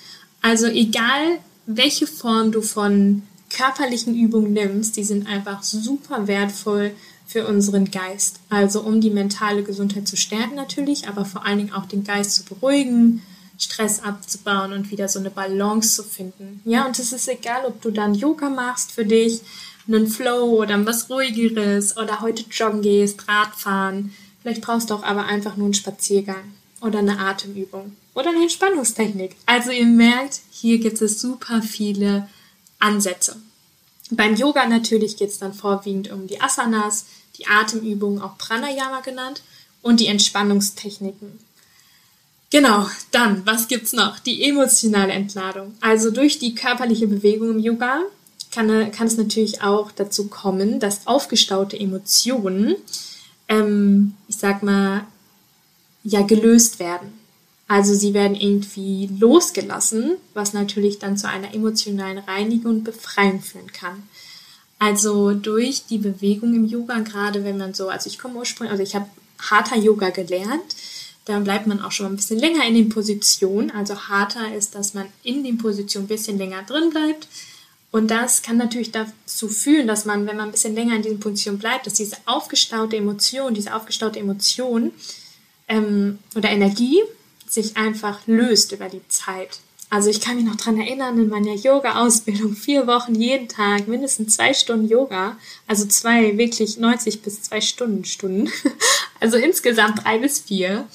Also 0.42 0.66
egal, 0.66 1.38
welche 1.68 2.08
Form 2.08 2.52
du 2.52 2.64
von 2.64 3.22
körperlichen 3.50 4.16
Übungen 4.16 4.54
nimmst, 4.54 4.98
die 4.98 5.04
sind 5.04 5.28
einfach 5.28 5.62
super 5.62 6.28
wertvoll 6.28 6.92
für 7.36 7.46
unseren 7.46 7.92
Geist. 7.92 8.40
Also 8.50 8.80
um 8.80 9.02
die 9.02 9.10
mentale 9.10 9.62
Gesundheit 9.62 10.08
zu 10.08 10.16
stärken 10.16 10.56
natürlich, 10.56 11.10
aber 11.10 11.26
vor 11.26 11.46
allen 11.46 11.58
Dingen 11.58 11.74
auch 11.74 11.86
den 11.86 12.06
Geist 12.06 12.32
zu 12.34 12.46
beruhigen, 12.46 13.24
Stress 13.58 14.02
abzubauen 14.02 14.72
und 14.72 14.90
wieder 14.90 15.10
so 15.10 15.20
eine 15.20 15.32
Balance 15.32 15.98
zu 15.98 16.04
finden. 16.04 16.62
Ja, 16.64 16.86
und 16.86 16.98
es 16.98 17.12
ist 17.12 17.28
egal, 17.28 17.66
ob 17.66 17.82
du 17.82 17.92
dann 17.92 18.16
Yoga 18.16 18.50
machst 18.50 18.94
für 18.94 19.04
dich, 19.04 19.42
einen 19.86 20.08
Flow 20.08 20.62
oder 20.62 20.86
was 20.86 21.10
ruhigeres 21.10 21.98
oder 21.98 22.22
heute 22.22 22.46
joggen 22.50 22.82
gehst, 22.82 23.28
Radfahren. 23.28 24.14
Vielleicht 24.42 24.62
brauchst 24.62 24.90
du 24.90 24.94
auch 24.94 25.04
aber 25.04 25.26
einfach 25.26 25.58
nur 25.58 25.66
einen 25.66 25.74
Spaziergang 25.74 26.54
oder 26.80 27.00
eine 27.00 27.20
Atemübung 27.20 27.98
oder 28.14 28.30
eine 28.30 28.44
Entspannungstechnik. 28.44 29.36
Also 29.46 29.72
ihr 29.72 29.88
merkt, 29.88 30.40
hier 30.52 30.78
gibt 30.78 31.02
es 31.02 31.20
super 31.20 31.62
viele 31.62 32.30
Ansätze. 32.80 33.36
Beim 34.12 34.36
Yoga 34.36 34.68
natürlich 34.68 35.18
geht 35.18 35.30
es 35.30 35.40
dann 35.40 35.54
vorwiegend 35.54 36.12
um 36.12 36.28
die 36.28 36.40
Asanas, 36.40 37.06
die 37.38 37.48
Atemübungen, 37.48 38.22
auch 38.22 38.38
Pranayama 38.38 39.02
genannt, 39.02 39.42
und 39.82 40.00
die 40.00 40.08
Entspannungstechniken. 40.08 41.40
Genau, 42.50 42.88
dann, 43.12 43.46
was 43.46 43.68
gibt's 43.68 43.94
noch? 43.94 44.20
Die 44.20 44.44
emotionale 44.44 45.14
Entladung. 45.14 45.76
Also 45.82 46.10
durch 46.10 46.40
die 46.40 46.56
körperliche 46.56 47.08
Bewegung 47.08 47.52
im 47.52 47.60
Yoga 47.60 48.02
kann, 48.52 48.92
kann 48.92 49.08
es 49.08 49.18
natürlich 49.18 49.62
auch 49.62 49.92
dazu 49.92 50.28
kommen, 50.28 50.80
dass 50.80 51.06
aufgestaute 51.06 51.80
Emotionen, 51.80 52.76
ähm, 53.50 54.16
ich 54.28 54.38
sag 54.38 54.64
mal, 54.64 55.06
ja, 56.04 56.22
gelöst 56.22 56.80
werden. 56.80 57.14
Also 57.68 57.96
sie 57.96 58.14
werden 58.14 58.36
irgendwie 58.36 59.10
losgelassen, 59.20 60.18
was 60.34 60.54
natürlich 60.54 61.00
dann 61.00 61.18
zu 61.18 61.28
einer 61.28 61.54
emotionalen 61.54 62.20
Reinigung 62.20 62.78
und 62.78 62.84
Befreiung 62.84 63.42
führen 63.42 63.72
kann. 63.72 64.04
Also 64.86 65.32
durch 65.32 65.88
die 65.88 65.98
Bewegung 65.98 66.54
im 66.54 66.68
Yoga, 66.68 67.00
gerade 67.00 67.44
wenn 67.44 67.58
man 67.58 67.74
so, 67.74 67.90
also 67.90 68.08
ich 68.08 68.20
komme 68.20 68.36
ursprünglich, 68.36 68.72
also 68.72 68.84
ich 68.84 68.94
habe 68.94 69.10
harter 69.40 69.78
Yoga 69.78 70.12
gelernt, 70.12 70.76
dann 71.26 71.44
bleibt 71.44 71.66
man 71.66 71.82
auch 71.82 71.92
schon 71.92 72.06
ein 72.06 72.16
bisschen 72.18 72.38
länger 72.38 72.64
in 72.68 72.76
den 72.76 72.90
Positionen. 72.90 73.72
Also 73.72 74.00
harter 74.10 74.54
ist, 74.54 74.76
dass 74.76 74.94
man 74.94 75.08
in 75.24 75.44
den 75.44 75.58
Positionen 75.58 76.06
ein 76.06 76.08
bisschen 76.08 76.38
länger 76.38 76.62
drin 76.62 76.92
bleibt. 76.92 77.28
Und 77.90 78.12
das 78.12 78.44
kann 78.44 78.58
natürlich 78.58 78.92
dazu 78.92 79.48
führen, 79.48 79.88
dass 79.88 80.06
man, 80.06 80.28
wenn 80.28 80.38
man 80.38 80.50
ein 80.50 80.52
bisschen 80.52 80.76
länger 80.76 80.98
in 80.98 81.02
diesen 81.02 81.20
Positionen 81.20 81.58
bleibt, 81.58 81.88
dass 81.88 81.96
diese 81.96 82.18
aufgestaute 82.28 82.96
Emotion, 82.96 83.56
diese 83.56 83.74
aufgestaute 83.74 84.20
Emotion 84.20 84.92
ähm, 85.68 86.20
oder 86.36 86.50
Energie 86.50 87.02
sich 87.50 87.76
einfach 87.76 88.20
löst 88.28 88.72
über 88.72 88.88
die 88.88 89.02
Zeit. 89.08 89.62
Also 89.90 90.10
ich 90.10 90.20
kann 90.20 90.36
mich 90.36 90.46
noch 90.46 90.56
dran 90.56 90.80
erinnern, 90.80 91.20
in 91.20 91.30
meiner 91.30 91.54
Yoga-Ausbildung 91.54 92.56
vier 92.56 92.88
Wochen 92.88 93.16
jeden 93.16 93.48
Tag, 93.48 93.88
mindestens 93.88 94.36
zwei 94.36 94.54
Stunden 94.54 94.88
Yoga, 94.88 95.38
also 95.68 95.86
zwei 95.86 96.38
wirklich 96.38 96.78
90 96.78 97.22
bis 97.22 97.44
zwei 97.44 97.62
Stunden 97.62 98.04
Stunden, 98.04 98.52
also 99.20 99.38
insgesamt 99.38 100.04
drei 100.04 100.18
bis 100.18 100.40
vier. 100.40 100.88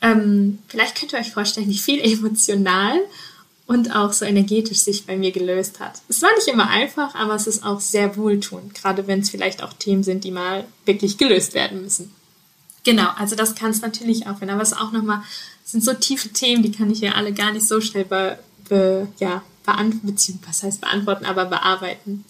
Ähm, 0.00 0.60
vielleicht 0.68 0.98
könnt 0.98 1.12
ihr 1.12 1.18
euch 1.18 1.32
vorstellen, 1.32 1.68
wie 1.68 1.78
viel 1.78 2.00
emotional 2.00 3.00
und 3.66 3.94
auch 3.94 4.12
so 4.12 4.24
energetisch 4.24 4.78
sich 4.78 5.04
bei 5.04 5.16
mir 5.16 5.32
gelöst 5.32 5.80
hat. 5.80 6.00
Es 6.08 6.22
war 6.22 6.30
nicht 6.36 6.48
immer 6.48 6.70
einfach, 6.70 7.14
aber 7.14 7.34
es 7.34 7.46
ist 7.46 7.64
auch 7.64 7.80
sehr 7.80 8.16
wohltuend, 8.16 8.74
gerade 8.74 9.06
wenn 9.06 9.20
es 9.20 9.30
vielleicht 9.30 9.62
auch 9.62 9.72
Themen 9.74 10.02
sind, 10.04 10.24
die 10.24 10.30
mal 10.30 10.64
wirklich 10.86 11.18
gelöst 11.18 11.54
werden 11.54 11.82
müssen. 11.82 12.14
Genau, 12.88 13.10
also 13.18 13.36
das 13.36 13.54
kann 13.54 13.70
es 13.70 13.82
natürlich 13.82 14.26
auch 14.26 14.40
werden, 14.40 14.48
aber 14.48 14.62
es 14.62 14.72
auch 14.72 14.92
nochmal 14.92 15.22
sind 15.62 15.84
so 15.84 15.92
tiefe 15.92 16.30
Themen, 16.30 16.62
die 16.62 16.72
kann 16.72 16.90
ich 16.90 17.00
ja 17.00 17.12
alle 17.12 17.34
gar 17.34 17.52
nicht 17.52 17.68
so 17.68 17.82
schnell 17.82 18.06
be, 18.06 18.38
be, 18.66 19.06
ja, 19.18 19.42
beantworten, 19.62 20.40
was 20.46 20.62
heißt 20.62 20.80
beantworten, 20.80 21.26
aber 21.26 21.44
bearbeiten. 21.44 22.24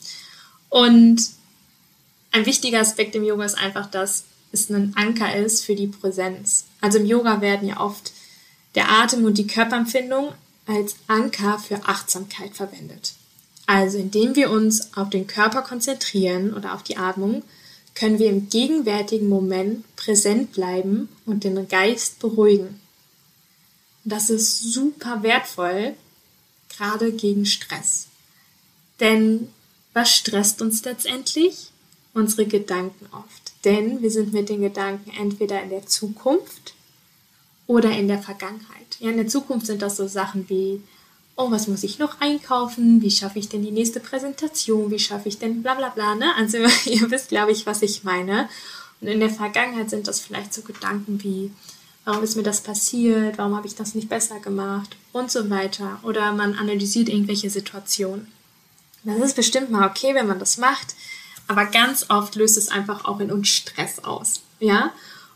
Und 0.68 1.22
ein 2.32 2.44
wichtiger 2.44 2.80
Aspekt 2.80 3.14
im 3.14 3.22
Yoga 3.22 3.44
ist 3.44 3.56
einfach, 3.56 3.88
dass 3.88 4.24
es 4.50 4.68
ein 4.68 4.94
Anker 4.96 5.32
ist 5.36 5.64
für 5.64 5.76
die 5.76 5.86
Präsenz. 5.86 6.64
Also 6.80 6.98
im 6.98 7.06
Yoga 7.06 7.40
werden 7.40 7.68
ja 7.68 7.78
oft 7.78 8.10
der 8.74 8.90
Atem 8.90 9.26
und 9.26 9.38
die 9.38 9.46
Körperempfindung 9.46 10.32
als 10.66 10.96
Anker 11.06 11.60
für 11.60 11.86
Achtsamkeit 11.86 12.56
verwendet. 12.56 13.12
Also 13.66 13.96
indem 13.96 14.34
wir 14.34 14.50
uns 14.50 14.96
auf 14.96 15.08
den 15.08 15.28
Körper 15.28 15.62
konzentrieren 15.62 16.52
oder 16.52 16.74
auf 16.74 16.82
die 16.82 16.96
Atmung, 16.96 17.44
können 17.98 18.20
wir 18.20 18.30
im 18.30 18.48
gegenwärtigen 18.48 19.28
Moment 19.28 19.84
präsent 19.96 20.52
bleiben 20.52 21.08
und 21.26 21.42
den 21.42 21.66
Geist 21.66 22.20
beruhigen. 22.20 22.80
Das 24.04 24.30
ist 24.30 24.72
super 24.72 25.24
wertvoll, 25.24 25.94
gerade 26.68 27.12
gegen 27.12 27.44
Stress. 27.44 28.06
Denn 29.00 29.48
was 29.94 30.14
stresst 30.14 30.62
uns 30.62 30.84
letztendlich? 30.84 31.70
Unsere 32.14 32.46
Gedanken 32.46 33.06
oft. 33.12 33.52
Denn 33.64 34.00
wir 34.00 34.10
sind 34.12 34.32
mit 34.32 34.48
den 34.48 34.60
Gedanken 34.60 35.10
entweder 35.10 35.60
in 35.62 35.70
der 35.70 35.86
Zukunft 35.86 36.74
oder 37.66 37.90
in 37.90 38.06
der 38.06 38.22
Vergangenheit. 38.22 38.96
Ja, 39.00 39.10
in 39.10 39.16
der 39.16 39.26
Zukunft 39.26 39.66
sind 39.66 39.82
das 39.82 39.96
so 39.96 40.06
Sachen 40.06 40.48
wie, 40.48 40.82
oh, 41.38 41.52
was 41.52 41.68
muss 41.68 41.84
ich 41.84 42.00
noch 42.00 42.20
einkaufen? 42.20 43.00
Wie 43.00 43.12
schaffe 43.12 43.38
ich 43.38 43.48
denn 43.48 43.62
die 43.62 43.70
nächste 43.70 44.00
Präsentation? 44.00 44.90
Wie 44.90 44.98
schaffe 44.98 45.28
ich 45.28 45.38
denn 45.38 45.62
bla 45.62 45.74
bla 45.74 45.88
bla, 45.90 46.16
ne? 46.16 46.34
Also 46.36 46.58
ihr 46.84 47.10
wisst, 47.10 47.28
glaube 47.28 47.52
ich, 47.52 47.64
was 47.64 47.80
ich 47.80 48.04
meine. 48.04 48.48
Und 49.00 49.06
in 49.06 49.20
der 49.20 49.30
Vergangenheit 49.30 49.88
sind 49.88 50.08
das 50.08 50.18
vielleicht 50.18 50.52
so 50.52 50.62
Gedanken 50.62 51.22
wie, 51.22 51.52
warum 52.04 52.24
ist 52.24 52.36
mir 52.36 52.42
das 52.42 52.60
passiert, 52.60 53.38
warum 53.38 53.56
habe 53.56 53.68
ich 53.68 53.76
das 53.76 53.94
nicht 53.94 54.08
besser 54.08 54.40
gemacht 54.40 54.96
und 55.12 55.30
so 55.30 55.48
weiter. 55.48 56.00
Oder 56.02 56.32
man 56.32 56.54
analysiert 56.54 57.08
irgendwelche 57.08 57.50
Situationen. 57.50 58.26
Das 59.04 59.18
ist 59.20 59.36
bestimmt 59.36 59.70
mal 59.70 59.88
okay, 59.88 60.16
wenn 60.16 60.26
man 60.26 60.40
das 60.40 60.58
macht, 60.58 60.96
aber 61.46 61.66
ganz 61.66 62.06
oft 62.10 62.34
löst 62.34 62.58
es 62.58 62.68
einfach 62.68 63.04
auch 63.04 63.20
in 63.20 63.30
uns 63.30 63.46
Stress 63.46 64.00
aus. 64.00 64.42
Ja? 64.58 64.92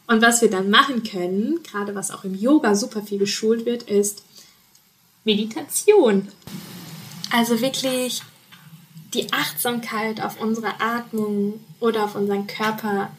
Und 0.09 0.21
was 0.21 0.43
wir 0.43 0.51
dann 0.51 0.69
machen 0.69 1.05
können, 1.05 1.63
gerade 1.63 1.95
was 1.95 2.11
auch 2.11 2.25
im 2.25 2.35
Yoga 2.35 2.75
super 2.75 3.03
viel 3.03 3.19
geschult 3.19 3.65
wird, 3.65 3.85
ist 3.85 4.25
Meditation. 5.25 6.29
Also 7.31 7.61
wirklich 7.61 8.23
die 9.15 9.33
Achtsamkeit 9.33 10.21
auf 10.21 10.41
unsere 10.41 10.81
Atmung 10.81 11.61
oder 11.81 12.05
auf 12.05 12.15
unseren 12.15 12.47
Körper. 12.47 13.11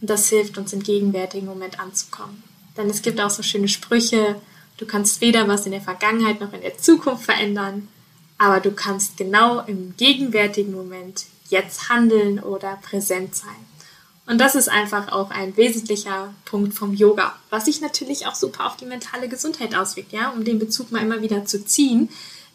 Und 0.00 0.10
das 0.10 0.28
hilft 0.28 0.58
uns 0.58 0.72
im 0.72 0.82
gegenwärtigen 0.82 1.46
Moment 1.46 1.80
anzukommen. 1.80 2.42
Denn 2.76 2.88
es 2.88 3.02
gibt 3.02 3.20
auch 3.20 3.30
so 3.30 3.42
schöne 3.42 3.68
Sprüche, 3.68 4.40
du 4.78 4.86
kannst 4.86 5.20
weder 5.20 5.46
was 5.48 5.66
in 5.66 5.72
der 5.72 5.80
Vergangenheit 5.80 6.40
noch 6.40 6.52
in 6.52 6.62
der 6.62 6.78
Zukunft 6.78 7.24
verändern, 7.24 7.88
aber 8.38 8.60
du 8.60 8.72
kannst 8.72 9.16
genau 9.16 9.60
im 9.60 9.94
gegenwärtigen 9.96 10.72
Moment 10.72 11.26
jetzt 11.48 11.88
handeln 11.90 12.40
oder 12.40 12.76
präsent 12.76 13.34
sein. 13.34 13.71
Und 14.26 14.40
das 14.40 14.54
ist 14.54 14.68
einfach 14.68 15.10
auch 15.10 15.30
ein 15.30 15.56
wesentlicher 15.56 16.32
Punkt 16.44 16.74
vom 16.74 16.94
Yoga, 16.94 17.34
was 17.50 17.64
sich 17.64 17.80
natürlich 17.80 18.26
auch 18.26 18.36
super 18.36 18.66
auf 18.66 18.76
die 18.76 18.86
mentale 18.86 19.28
Gesundheit 19.28 19.74
auswirkt, 19.74 20.12
ja, 20.12 20.30
um 20.30 20.44
den 20.44 20.58
Bezug 20.58 20.92
mal 20.92 21.02
immer 21.02 21.22
wieder 21.22 21.44
zu 21.44 21.64
ziehen. 21.64 22.08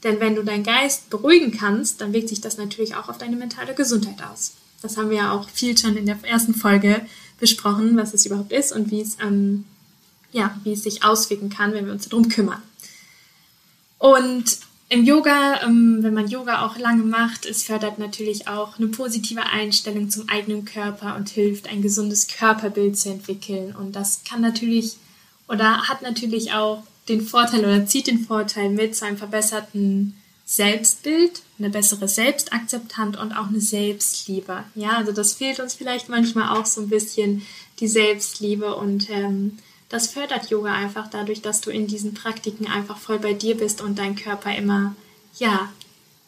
Denn 0.03 0.19
wenn 0.19 0.35
du 0.35 0.43
deinen 0.43 0.63
Geist 0.63 1.09
beruhigen 1.09 1.51
kannst, 1.51 1.99
dann 1.99 2.13
wirkt 2.13 2.29
sich 2.29 2.39
das 2.39 2.57
natürlich 2.57 2.95
auch 2.95 3.09
auf 3.09 3.17
deine 3.17 3.35
mentale 3.35 3.73
Gesundheit 3.73 4.21
aus. 4.31 4.53
Das 4.81 4.95
haben 4.95 5.09
wir 5.09 5.17
ja 5.17 5.31
auch 5.31 5.49
viel 5.49 5.77
schon 5.77 5.97
in 5.97 6.05
der 6.05 6.17
ersten 6.23 6.53
Folge 6.53 7.01
besprochen, 7.39 7.97
was 7.97 8.13
es 8.13 8.25
überhaupt 8.25 8.51
ist 8.51 8.71
und 8.71 8.91
wie 8.91 9.01
es 9.01 9.17
ähm, 9.21 9.65
ja, 10.31 10.55
wie 10.63 10.73
es 10.73 10.83
sich 10.83 11.03
auswirken 11.03 11.49
kann, 11.49 11.73
wenn 11.73 11.85
wir 11.85 11.93
uns 11.93 12.09
darum 12.09 12.29
kümmern. 12.29 12.61
Und 13.97 14.59
im 14.89 15.03
Yoga, 15.03 15.63
ähm, 15.63 15.99
wenn 16.01 16.13
man 16.13 16.27
Yoga 16.27 16.65
auch 16.65 16.77
lange 16.77 17.03
macht, 17.03 17.45
es 17.45 17.63
fördert 17.63 17.99
natürlich 17.99 18.47
auch 18.47 18.77
eine 18.77 18.87
positive 18.87 19.43
Einstellung 19.43 20.09
zum 20.09 20.29
eigenen 20.29 20.63
Körper 20.63 21.15
und 21.15 21.29
hilft, 21.29 21.67
ein 21.69 21.81
gesundes 21.81 22.27
Körperbild 22.27 22.97
zu 22.97 23.09
entwickeln. 23.09 23.75
Und 23.75 23.95
das 23.95 24.21
kann 24.23 24.41
natürlich 24.41 24.97
oder 25.47 25.87
hat 25.87 26.01
natürlich 26.01 26.53
auch 26.53 26.83
den 27.09 27.21
Vorteil 27.21 27.61
oder 27.61 27.85
zieht 27.85 28.07
den 28.07 28.19
Vorteil 28.19 28.69
mit 28.69 28.95
zu 28.95 29.05
einem 29.05 29.17
verbesserten 29.17 30.15
Selbstbild, 30.45 31.41
eine 31.59 31.69
bessere 31.69 32.07
Selbstakzeptanz 32.07 33.17
und 33.17 33.33
auch 33.33 33.47
eine 33.47 33.59
Selbstliebe. 33.59 34.63
Ja, 34.75 34.91
also 34.97 35.11
das 35.11 35.33
fehlt 35.33 35.59
uns 35.59 35.73
vielleicht 35.73 36.07
manchmal 36.07 36.57
auch 36.57 36.65
so 36.65 36.81
ein 36.81 36.89
bisschen 36.89 37.41
die 37.79 37.87
Selbstliebe 37.87 38.75
und 38.75 39.09
ähm, 39.09 39.57
das 39.89 40.07
fördert 40.07 40.49
Yoga 40.49 40.73
einfach 40.73 41.09
dadurch, 41.09 41.41
dass 41.41 41.61
du 41.61 41.69
in 41.69 41.87
diesen 41.87 42.13
Praktiken 42.13 42.67
einfach 42.67 42.97
voll 42.97 43.19
bei 43.19 43.33
dir 43.33 43.55
bist 43.55 43.81
und 43.81 43.97
deinen 43.99 44.15
Körper 44.15 44.55
immer, 44.55 44.95
ja, 45.37 45.71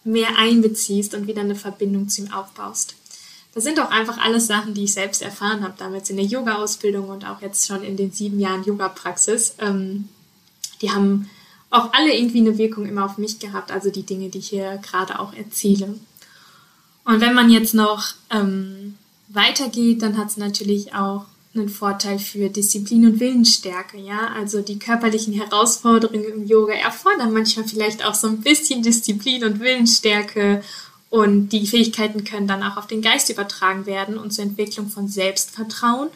mehr 0.04 0.38
einbeziehst 0.38 1.14
und 1.14 1.28
wieder 1.28 1.42
eine 1.42 1.56
Verbindung 1.56 2.08
zu 2.08 2.22
ihm 2.22 2.34
aufbaust. 2.34 2.96
das 3.54 3.64
sind 3.64 3.80
auch 3.80 3.90
einfach 3.90 4.18
alles 4.20 4.48
Sachen, 4.48 4.74
die 4.74 4.86
ich 4.86 4.94
selbst 4.94 5.22
erfahren 5.22 5.64
habe, 5.64 5.74
damals 5.78 6.10
in 6.10 6.16
der 6.16 6.26
Yoga-Ausbildung 6.26 7.10
und 7.10 7.26
auch 7.26 7.42
jetzt 7.42 7.68
schon 7.68 7.84
in 7.84 7.98
den 7.98 8.12
sieben 8.12 8.40
Jahren 8.40 8.64
Yoga-Praxis. 8.64 9.56
Ähm, 9.60 10.08
die 10.82 10.92
haben 10.92 11.30
auch 11.70 11.92
alle 11.94 12.16
irgendwie 12.16 12.40
eine 12.40 12.58
Wirkung 12.58 12.86
immer 12.86 13.06
auf 13.06 13.18
mich 13.18 13.40
gehabt, 13.40 13.72
also 13.72 13.90
die 13.90 14.04
Dinge, 14.04 14.30
die 14.30 14.38
ich 14.38 14.50
hier 14.50 14.78
gerade 14.78 15.20
auch 15.20 15.34
erzähle. 15.34 16.00
Und 17.04 17.22
wenn 17.22 17.34
man 17.34 17.50
jetzt 17.50 17.74
noch 17.74 18.14
ähm, 18.30 18.96
weitergeht, 19.28 20.02
dann 20.02 20.18
hat 20.18 20.30
es 20.30 20.38
natürlich 20.38 20.94
auch 20.94 21.26
einen 21.56 21.70
Vorteil 21.70 22.20
für 22.20 22.50
Disziplin 22.50 23.06
und 23.06 23.20
Willensstärke, 23.20 23.98
ja. 23.98 24.32
Also 24.36 24.62
die 24.62 24.78
körperlichen 24.78 25.34
Herausforderungen 25.34 26.24
im 26.24 26.48
Yoga 26.48 26.74
erfordern 26.74 27.34
manchmal 27.34 27.68
vielleicht 27.68 28.06
auch 28.06 28.14
so 28.14 28.28
ein 28.28 28.42
bisschen 28.42 28.84
Disziplin 28.84 29.44
und 29.44 29.60
Willensstärke 29.60 30.64
und 31.10 31.50
die 31.50 31.66
Fähigkeiten 31.66 32.24
können 32.24 32.48
dann 32.48 32.62
auch 32.62 32.78
auf 32.78 32.86
den 32.86 33.02
Geist 33.02 33.30
übertragen 33.30 33.88
werden 33.88 34.18
und 34.18 34.32
zur 34.32 34.44
Entwicklung 34.44 34.90
von 34.90 35.08
Selbstvertrauen 35.08 36.10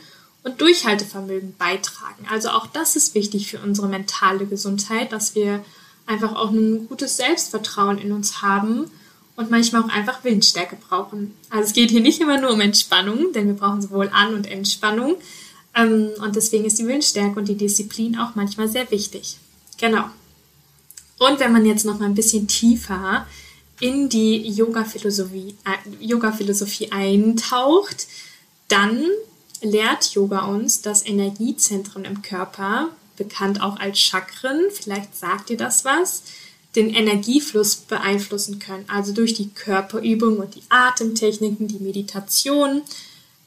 und 0.44 0.62
Durchhaltevermögen 0.62 1.56
beitragen. 1.58 2.28
Also 2.30 2.50
auch 2.50 2.68
das 2.68 2.96
ist 2.96 3.16
wichtig 3.16 3.50
für 3.50 3.60
unsere 3.60 3.88
mentale 3.88 4.46
Gesundheit, 4.46 5.12
dass 5.12 5.34
wir 5.34 5.64
einfach 6.06 6.36
auch 6.36 6.52
ein 6.52 6.88
gutes 6.88 7.18
Selbstvertrauen 7.18 7.98
in 7.98 8.12
uns 8.12 8.42
haben 8.42 8.92
und 9.36 9.50
manchmal 9.50 9.84
auch 9.84 9.90
einfach 9.90 10.24
Willensstärke 10.24 10.78
brauchen. 10.88 11.34
Also 11.50 11.68
es 11.68 11.74
geht 11.74 11.90
hier 11.90 12.02
nicht 12.02 12.22
immer 12.22 12.40
nur 12.40 12.52
um 12.52 12.62
Entspannung, 12.62 13.34
denn 13.34 13.48
wir 13.48 13.56
brauchen 13.56 13.82
sowohl 13.82 14.10
An- 14.14 14.36
und 14.36 14.50
Entspannung. 14.50 15.16
Ähm, 15.76 16.10
und 16.22 16.36
deswegen 16.36 16.66
ist 16.66 16.78
die 16.78 16.88
Willensstärke 16.88 17.40
und 17.40 17.48
die 17.48 17.58
Disziplin 17.58 18.18
auch 18.18 18.36
manchmal 18.36 18.68
sehr 18.68 18.90
wichtig. 18.92 19.38
Genau. 19.80 20.06
Und 21.18 21.40
wenn 21.40 21.52
man 21.52 21.66
jetzt 21.66 21.86
noch 21.86 22.00
mal 22.00 22.06
ein 22.06 22.16
bisschen 22.16 22.48
tiefer 22.48 23.26
in 23.80 24.10
die 24.10 24.48
Yoga-Philosophie 24.50 25.56
äh, 25.66 26.06
Yoga 26.06 26.34
eintaucht, 26.92 28.08
dann 28.68 29.06
lehrt 29.62 30.14
Yoga 30.14 30.46
uns, 30.46 30.82
dass 30.82 31.06
Energiezentren 31.06 32.06
im 32.06 32.22
Körper, 32.22 32.90
bekannt 33.16 33.62
auch 33.62 33.78
als 33.78 34.00
Chakren, 34.00 34.60
vielleicht 34.72 35.16
sagt 35.16 35.50
ihr 35.50 35.58
das 35.58 35.86
was, 35.86 36.24
den 36.76 36.90
Energiefluss 36.90 37.76
beeinflussen 37.76 38.60
können. 38.60 38.86
Also 38.88 39.14
durch 39.14 39.34
die 39.34 39.50
Körperübung 39.50 40.38
und 40.38 40.56
die 40.56 40.64
Atemtechniken, 40.70 41.68
die 41.68 41.80
Meditation 41.80 42.82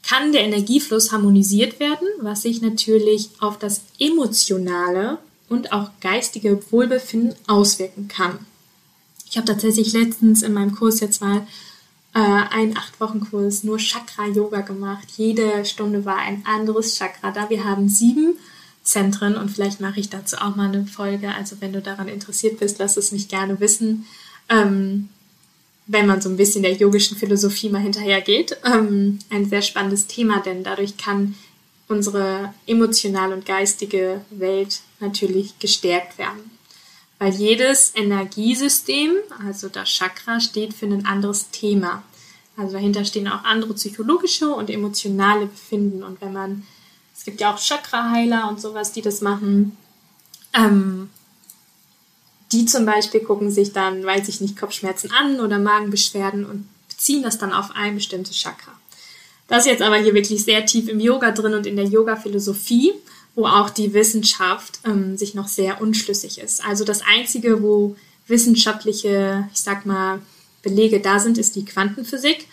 kann 0.03 0.31
der 0.31 0.43
Energiefluss 0.43 1.11
harmonisiert 1.11 1.79
werden, 1.79 2.07
was 2.21 2.43
sich 2.43 2.61
natürlich 2.61 3.29
auf 3.39 3.59
das 3.59 3.81
emotionale 3.99 5.17
und 5.49 5.73
auch 5.73 5.89
geistige 5.99 6.59
Wohlbefinden 6.71 7.35
auswirken 7.47 8.07
kann. 8.07 8.39
Ich 9.29 9.35
habe 9.37 9.47
tatsächlich 9.47 9.91
letztens 9.91 10.43
in 10.43 10.53
meinem 10.53 10.73
Kurs 10.73 11.01
jetzt 11.01 11.21
mal 11.21 11.45
äh, 12.13 12.19
einen 12.19 12.77
acht 12.77 12.99
Wochen 13.01 13.19
Kurs 13.19 13.63
nur 13.63 13.77
Chakra 13.77 14.27
Yoga 14.27 14.61
gemacht. 14.61 15.07
Jede 15.17 15.65
Stunde 15.65 16.05
war 16.05 16.17
ein 16.17 16.45
anderes 16.45 16.97
Chakra 16.97 17.31
da. 17.31 17.49
Wir 17.49 17.65
haben 17.65 17.89
sieben 17.89 18.37
Zentren 18.87 19.35
und 19.35 19.49
vielleicht 19.49 19.81
mache 19.81 19.99
ich 19.99 20.09
dazu 20.09 20.37
auch 20.37 20.55
mal 20.55 20.69
eine 20.69 20.85
Folge. 20.85 21.33
Also 21.35 21.57
wenn 21.59 21.73
du 21.73 21.81
daran 21.81 22.07
interessiert 22.07 22.57
bist, 22.59 22.79
lass 22.79 22.95
es 22.95 23.11
mich 23.11 23.27
gerne 23.27 23.59
wissen. 23.59 24.05
Ähm, 24.47 25.09
wenn 25.87 26.07
man 26.07 26.21
so 26.21 26.29
ein 26.29 26.37
bisschen 26.37 26.63
der 26.63 26.71
yogischen 26.71 27.17
Philosophie 27.17 27.69
mal 27.69 27.81
hinterhergeht. 27.81 28.57
Ähm, 28.63 29.19
ein 29.29 29.49
sehr 29.49 29.61
spannendes 29.61 30.07
Thema, 30.07 30.39
denn 30.39 30.63
dadurch 30.63 30.95
kann 30.95 31.35
unsere 31.89 32.53
emotionale 32.65 33.33
und 33.35 33.45
geistige 33.45 34.21
Welt 34.29 34.79
natürlich 35.01 35.59
gestärkt 35.59 36.17
werden. 36.17 36.51
Weil 37.19 37.33
jedes 37.33 37.91
Energiesystem, 37.93 39.11
also 39.45 39.67
das 39.67 39.89
Chakra, 39.89 40.39
steht 40.39 40.73
für 40.73 40.85
ein 40.85 41.05
anderes 41.05 41.49
Thema. 41.49 42.03
Also 42.55 42.71
dahinter 42.73 43.03
stehen 43.03 43.27
auch 43.27 43.43
andere 43.43 43.73
psychologische 43.73 44.47
und 44.47 44.69
emotionale 44.69 45.47
Befinden. 45.47 46.03
Und 46.03 46.21
wenn 46.21 46.31
man 46.31 46.63
gibt 47.27 47.41
ja 47.41 47.53
auch 47.53 47.59
Chakra-Heiler 47.59 48.47
und 48.47 48.61
sowas, 48.61 48.93
die 48.93 49.01
das 49.01 49.19
machen. 49.19 49.75
Ähm, 50.53 51.09
die 52.53 52.65
zum 52.65 52.85
Beispiel 52.85 53.19
gucken 53.19 53.51
sich 53.51 53.73
dann, 53.73 54.05
weiß 54.05 54.29
ich 54.29 54.39
nicht, 54.39 54.57
Kopfschmerzen 54.57 55.11
an 55.11 55.41
oder 55.41 55.59
Magenbeschwerden 55.59 56.45
und 56.45 56.69
beziehen 56.87 57.21
das 57.21 57.37
dann 57.37 57.51
auf 57.51 57.71
ein 57.75 57.95
bestimmtes 57.95 58.37
Chakra. 58.37 58.71
Das 59.49 59.65
ist 59.65 59.71
jetzt 59.71 59.81
aber 59.81 59.97
hier 59.97 60.13
wirklich 60.13 60.45
sehr 60.45 60.65
tief 60.65 60.87
im 60.87 61.01
Yoga 61.01 61.31
drin 61.31 61.53
und 61.53 61.65
in 61.65 61.75
der 61.75 61.85
Yoga-Philosophie, 61.85 62.93
wo 63.35 63.45
auch 63.45 63.69
die 63.69 63.93
Wissenschaft 63.93 64.79
ähm, 64.85 65.17
sich 65.17 65.33
noch 65.33 65.49
sehr 65.49 65.81
unschlüssig 65.81 66.39
ist. 66.39 66.63
Also 66.65 66.85
das 66.85 67.01
Einzige, 67.01 67.61
wo 67.61 67.97
wissenschaftliche, 68.27 69.49
ich 69.51 69.59
sag 69.59 69.85
mal, 69.85 70.21
Belege 70.61 71.01
da 71.01 71.19
sind, 71.19 71.37
ist 71.37 71.57
die 71.57 71.65
Quantenphysik. 71.65 72.47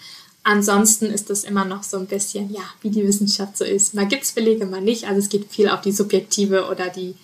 Ansonsten 0.44 1.06
ist 1.06 1.30
das 1.30 1.42
immer 1.42 1.64
noch 1.64 1.82
so 1.82 1.96
ein 1.96 2.06
bisschen, 2.06 2.52
ja, 2.52 2.62
wie 2.82 2.90
die 2.90 3.06
Wissenschaft 3.06 3.56
so 3.56 3.64
ist. 3.64 3.94
Mal 3.94 4.06
gibt 4.06 4.24
es 4.24 4.32
Belege, 4.32 4.66
mal 4.66 4.82
nicht. 4.82 5.04
Also 5.04 5.18
es 5.18 5.30
geht 5.30 5.50
viel 5.50 5.70
auf 5.70 5.80
die 5.80 5.92
subjektive 5.92 6.68
oder 6.68 6.88
die 6.90 7.14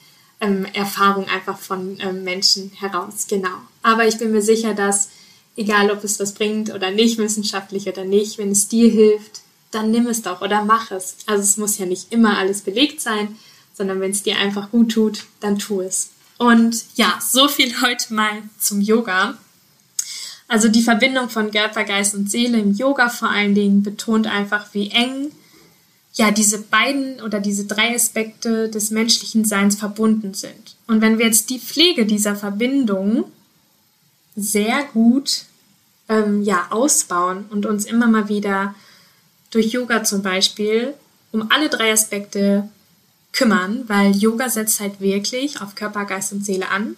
ähm, 0.41 0.65
Erfahrung 0.73 1.29
einfach 1.29 1.59
von 1.59 1.99
ähm, 2.01 2.25
Menschen 2.25 2.73
heraus. 2.75 3.27
Genau. 3.29 3.57
Aber 3.83 4.09
ich 4.09 4.17
bin 4.17 4.33
mir 4.33 4.41
sicher, 4.41 4.73
dass, 4.73 5.11
egal 5.55 5.91
ob 5.91 6.03
es 6.03 6.19
was 6.19 6.33
bringt 6.33 6.73
oder 6.75 6.91
nicht, 6.91 7.19
wissenschaftlich 7.19 7.87
oder 7.89 8.05
nicht, 8.05 8.39
wenn 8.39 8.53
es 8.53 8.69
dir 8.69 8.91
hilft, 8.91 9.43
dann 9.71 9.91
nimm 9.91 10.07
es 10.07 10.23
doch 10.23 10.41
oder 10.41 10.65
mach 10.65 10.91
es. 10.91 11.17
Also 11.27 11.43
es 11.43 11.59
muss 11.59 11.77
ja 11.77 11.85
nicht 11.85 12.13
immer 12.13 12.39
alles 12.39 12.63
belegt 12.63 13.03
sein, 13.03 13.37
sondern 13.75 14.01
wenn 14.01 14.13
es 14.13 14.23
dir 14.23 14.39
einfach 14.39 14.71
gut 14.71 14.93
tut, 14.93 15.25
dann 15.41 15.59
tu 15.59 15.83
es. 15.83 16.11
Und 16.39 16.85
ja, 16.95 17.19
so 17.21 17.49
viel 17.49 17.83
heute 17.83 18.15
mal 18.15 18.43
zum 18.59 18.81
Yoga. 18.81 19.37
Also 20.51 20.69
die 20.69 20.83
Verbindung 20.83 21.31
von 21.31 21.53
Körper, 21.53 21.85
Geist 21.85 22.13
und 22.17 22.29
Seele 22.29 22.59
im 22.59 22.73
Yoga 22.73 23.09
vor 23.09 23.31
allen 23.31 23.55
Dingen 23.55 23.85
betont 23.85 24.27
einfach, 24.27 24.75
wie 24.75 24.91
eng 24.91 25.31
ja 26.15 26.33
diese 26.33 26.59
beiden 26.59 27.21
oder 27.21 27.39
diese 27.39 27.67
drei 27.67 27.95
Aspekte 27.95 28.69
des 28.69 28.91
menschlichen 28.91 29.45
Seins 29.45 29.77
verbunden 29.77 30.35
sind. 30.35 30.75
Und 30.89 31.03
wenn 31.03 31.19
wir 31.19 31.27
jetzt 31.27 31.51
die 31.51 31.61
Pflege 31.61 32.05
dieser 32.05 32.35
Verbindung 32.35 33.27
sehr 34.35 34.83
gut 34.93 35.45
ähm, 36.09 36.43
ja 36.43 36.67
ausbauen 36.71 37.45
und 37.51 37.65
uns 37.65 37.85
immer 37.85 38.09
mal 38.09 38.29
wieder 38.29 38.75
durch 39.53 39.67
Yoga 39.69 40.03
zum 40.03 40.23
Beispiel 40.23 40.95
um 41.31 41.47
alle 41.53 41.69
drei 41.69 41.93
Aspekte 41.93 42.69
kümmern, 43.31 43.85
weil 43.87 44.17
Yoga 44.17 44.49
setzt 44.49 44.81
halt 44.81 45.01
wirklich 45.01 45.61
auf 45.61 45.77
Körper, 45.77 46.07
Geist 46.07 46.33
und 46.33 46.45
Seele 46.45 46.71
an, 46.71 46.97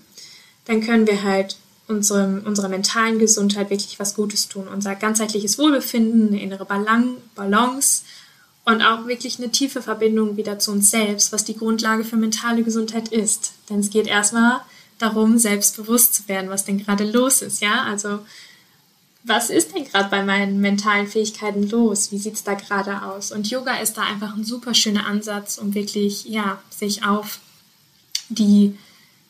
dann 0.64 0.80
können 0.80 1.06
wir 1.06 1.22
halt 1.22 1.58
unserem, 1.92 2.42
unserer 2.44 2.68
mentalen 2.68 3.18
Gesundheit 3.18 3.70
wirklich 3.70 3.98
was 3.98 4.14
Gutes 4.14 4.48
tun. 4.48 4.68
Unser 4.68 4.94
ganzheitliches 4.94 5.59
Wohlbefinden, 5.59 6.28
eine 6.28 6.42
innere 6.42 6.64
Balance 6.64 8.02
und 8.64 8.83
auch 8.83 9.07
wirklich 9.07 9.38
eine 9.38 9.50
tiefe 9.50 9.83
Verbindung 9.83 10.37
wieder 10.37 10.59
zu 10.59 10.72
uns 10.72 10.90
selbst, 10.90 11.33
was 11.33 11.44
die 11.44 11.57
Grundlage 11.57 12.05
für 12.05 12.16
mentale 12.16 12.62
Gesundheit 12.62 13.09
ist. 13.09 13.52
Denn 13.68 13.81
es 13.81 13.90
geht 13.90 14.07
erstmal 14.07 14.61
darum, 14.98 15.38
selbstbewusst 15.38 16.14
zu 16.14 16.28
werden, 16.28 16.50
was 16.50 16.64
denn 16.64 16.78
gerade 16.78 17.05
los 17.05 17.42
ist, 17.42 17.61
ja? 17.61 17.83
Also, 17.85 18.20
was 19.24 19.50
ist 19.50 19.74
denn 19.74 19.85
gerade 19.85 20.09
bei 20.11 20.24
meinen 20.24 20.61
mentalen 20.61 21.07
Fähigkeiten 21.07 21.68
los? 21.70 22.11
Wie 22.11 22.18
sieht 22.18 22.35
es 22.35 22.44
da 22.44 22.55
gerade 22.55 23.02
aus? 23.02 23.31
Und 23.31 23.50
Yoga 23.50 23.76
ist 23.76 23.96
da 23.96 24.02
einfach 24.02 24.35
ein 24.37 24.44
super 24.44 24.74
schöner 24.74 25.07
Ansatz, 25.07 25.59
um 25.59 25.74
wirklich, 25.74 26.24
ja, 26.24 26.61
sich 26.70 27.05
auf 27.05 27.38
die 28.28 28.76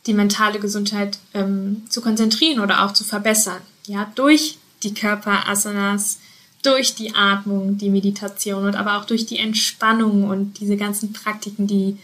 die 0.06 0.14
mentale 0.14 0.58
Gesundheit 0.58 1.18
ähm, 1.34 1.82
zu 1.88 2.00
konzentrieren 2.00 2.60
oder 2.60 2.84
auch 2.84 2.92
zu 2.92 3.04
verbessern. 3.04 3.60
Ja, 3.86 4.10
durch 4.14 4.58
die 4.82 4.94
Körperasanas, 4.94 6.18
durch 6.62 6.94
die 6.94 7.14
Atmung, 7.14 7.78
die 7.78 7.90
Meditation 7.90 8.64
und 8.64 8.76
aber 8.76 8.98
auch 8.98 9.04
durch 9.04 9.26
die 9.26 9.38
Entspannung 9.38 10.24
und 10.24 10.60
diese 10.60 10.76
ganzen 10.76 11.12
Praktiken, 11.12 11.66
die 11.66 11.98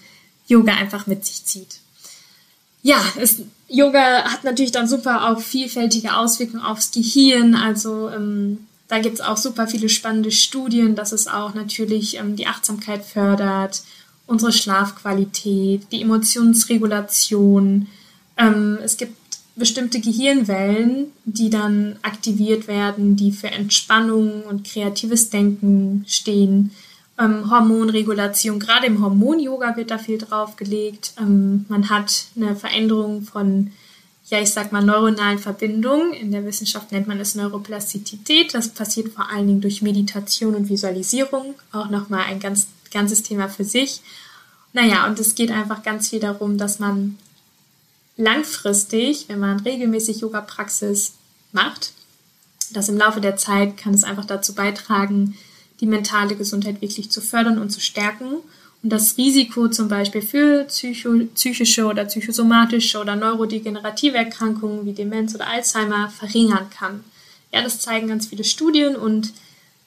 Yoga 0.47 0.75
einfach 0.75 1.07
mit 1.07 1.25
sich 1.25 1.45
zieht. 1.45 1.79
Ja, 2.83 3.01
es, 3.19 3.43
Yoga 3.69 4.25
hat 4.25 4.45
natürlich 4.45 4.73
dann 4.73 4.89
super 4.89 5.29
auch 5.29 5.41
vielfältige 5.41 6.17
Auswirkungen 6.17 6.63
aufs 6.63 6.91
Gehirn. 6.91 7.55
Also 7.55 8.09
ähm, 8.11 8.67
da 8.89 8.99
gibt 8.99 9.17
es 9.17 9.21
auch 9.21 9.37
super 9.37 9.67
viele 9.67 9.89
spannende 9.89 10.31
Studien, 10.31 10.95
dass 10.95 11.13
es 11.13 11.27
auch 11.27 11.55
natürlich 11.55 12.17
ähm, 12.17 12.37
die 12.37 12.47
Achtsamkeit 12.47 13.05
fördert, 13.05 13.83
unsere 14.29 14.53
Schlafqualität, 14.53 15.91
die 15.91 16.03
Emotionsregulation. 16.03 17.89
Ähm, 18.37 18.79
es 18.85 18.97
gibt 18.97 19.17
bestimmte 19.57 20.01
Gehirnwellen, 20.01 21.07
die 21.25 21.51
dann 21.51 21.97
aktiviert 22.03 22.69
werden, 22.69 23.17
die 23.17 23.33
für 23.33 23.49
Entspannung 23.49 24.43
und 24.43 24.65
kreatives 24.65 25.31
Denken 25.31 26.05
stehen. 26.07 26.71
Ähm, 27.19 27.51
Hormonregulation, 27.51 28.61
gerade 28.61 28.87
im 28.87 29.03
Hormon-Yoga 29.03 29.77
wird 29.77 29.91
da 29.91 29.99
viel 29.99 30.19
drauf 30.19 30.55
gelegt. 30.55 31.15
Ähm, 31.19 31.65
man 31.69 31.91
hat 31.91 32.27
eine 32.37 32.55
Veränderung 32.55 33.23
von, 33.23 33.73
ja, 34.29 34.41
ich 34.41 34.51
sag 34.51 34.71
mal, 34.71 34.85
neuronalen 34.85 35.39
Verbindungen. 35.39 36.13
In 36.13 36.31
der 36.31 36.45
Wissenschaft 36.45 36.93
nennt 36.93 37.09
man 37.09 37.19
es 37.19 37.35
Neuroplastizität. 37.35 38.55
Das 38.55 38.69
passiert 38.69 39.09
vor 39.09 39.29
allen 39.31 39.49
Dingen 39.49 39.61
durch 39.61 39.83
Meditation 39.83 40.55
und 40.55 40.69
Visualisierung. 40.69 41.55
Auch 41.73 41.91
nochmal 41.91 42.25
ein 42.29 42.39
ganz 42.39 42.69
ganzes 42.91 43.23
Thema 43.23 43.49
für 43.49 43.65
sich. 43.65 44.01
Naja, 44.73 45.07
und 45.07 45.19
es 45.19 45.35
geht 45.35 45.51
einfach 45.51 45.83
ganz 45.83 46.11
viel 46.11 46.21
darum, 46.21 46.59
dass 46.59 46.79
man 46.79 47.19
langfristig, 48.17 49.27
wenn 49.29 49.39
man 49.39 49.61
regelmäßig 49.61 50.21
Yoga-Praxis 50.21 51.15
macht, 51.53 51.93
dass 52.73 52.89
im 52.89 52.99
Laufe 52.99 53.21
der 53.21 53.37
Zeit 53.37 53.77
kann 53.77 53.95
es 53.95 54.05
einfach 54.05 54.27
dazu 54.27 54.55
beitragen, 54.55 55.37
die 55.81 55.87
mentale 55.87 56.37
Gesundheit 56.37 56.83
wirklich 56.83 57.11
zu 57.11 57.21
fördern 57.21 57.59
und 57.59 57.71
zu 57.71 57.81
stärken 57.81 58.37
und 58.83 58.91
das 58.91 59.17
Risiko 59.17 59.69
zum 59.69 59.89
Beispiel 59.89 60.23
für 60.23 60.65
psycho 60.65 61.27
psychische 61.35 61.87
oder 61.87 62.05
psychosomatische 62.05 62.99
oder 62.99 63.17
neurodegenerative 63.17 64.17
Erkrankungen 64.17 64.87
wie 64.87 64.93
Demenz 64.93 65.35
oder 65.35 65.49
Alzheimer 65.49 66.11
verringern 66.11 66.69
kann. 66.71 67.05
Ja, 67.53 67.63
das 67.63 67.81
zeigen 67.81 68.09
ganz 68.09 68.27
viele 68.27 68.45
Studien 68.45 68.95
und 68.95 69.33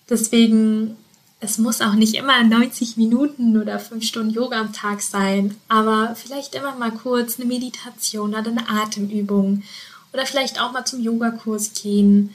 deswegen, 0.09 0.97
es 1.41 1.57
muss 1.57 1.81
auch 1.81 1.93
nicht 1.93 2.13
immer 2.13 2.43
90 2.43 2.97
Minuten 2.97 3.59
oder 3.59 3.79
5 3.79 4.05
Stunden 4.05 4.29
Yoga 4.29 4.61
am 4.61 4.73
Tag 4.73 5.01
sein, 5.01 5.57
aber 5.67 6.15
vielleicht 6.15 6.53
immer 6.53 6.75
mal 6.75 6.91
kurz 6.91 7.39
eine 7.39 7.47
Meditation 7.47 8.35
oder 8.35 8.51
eine 8.51 8.69
Atemübung 8.69 9.63
oder 10.13 10.25
vielleicht 10.27 10.61
auch 10.61 10.71
mal 10.71 10.85
zum 10.85 11.01
Yogakurs 11.01 11.73
gehen. 11.73 12.33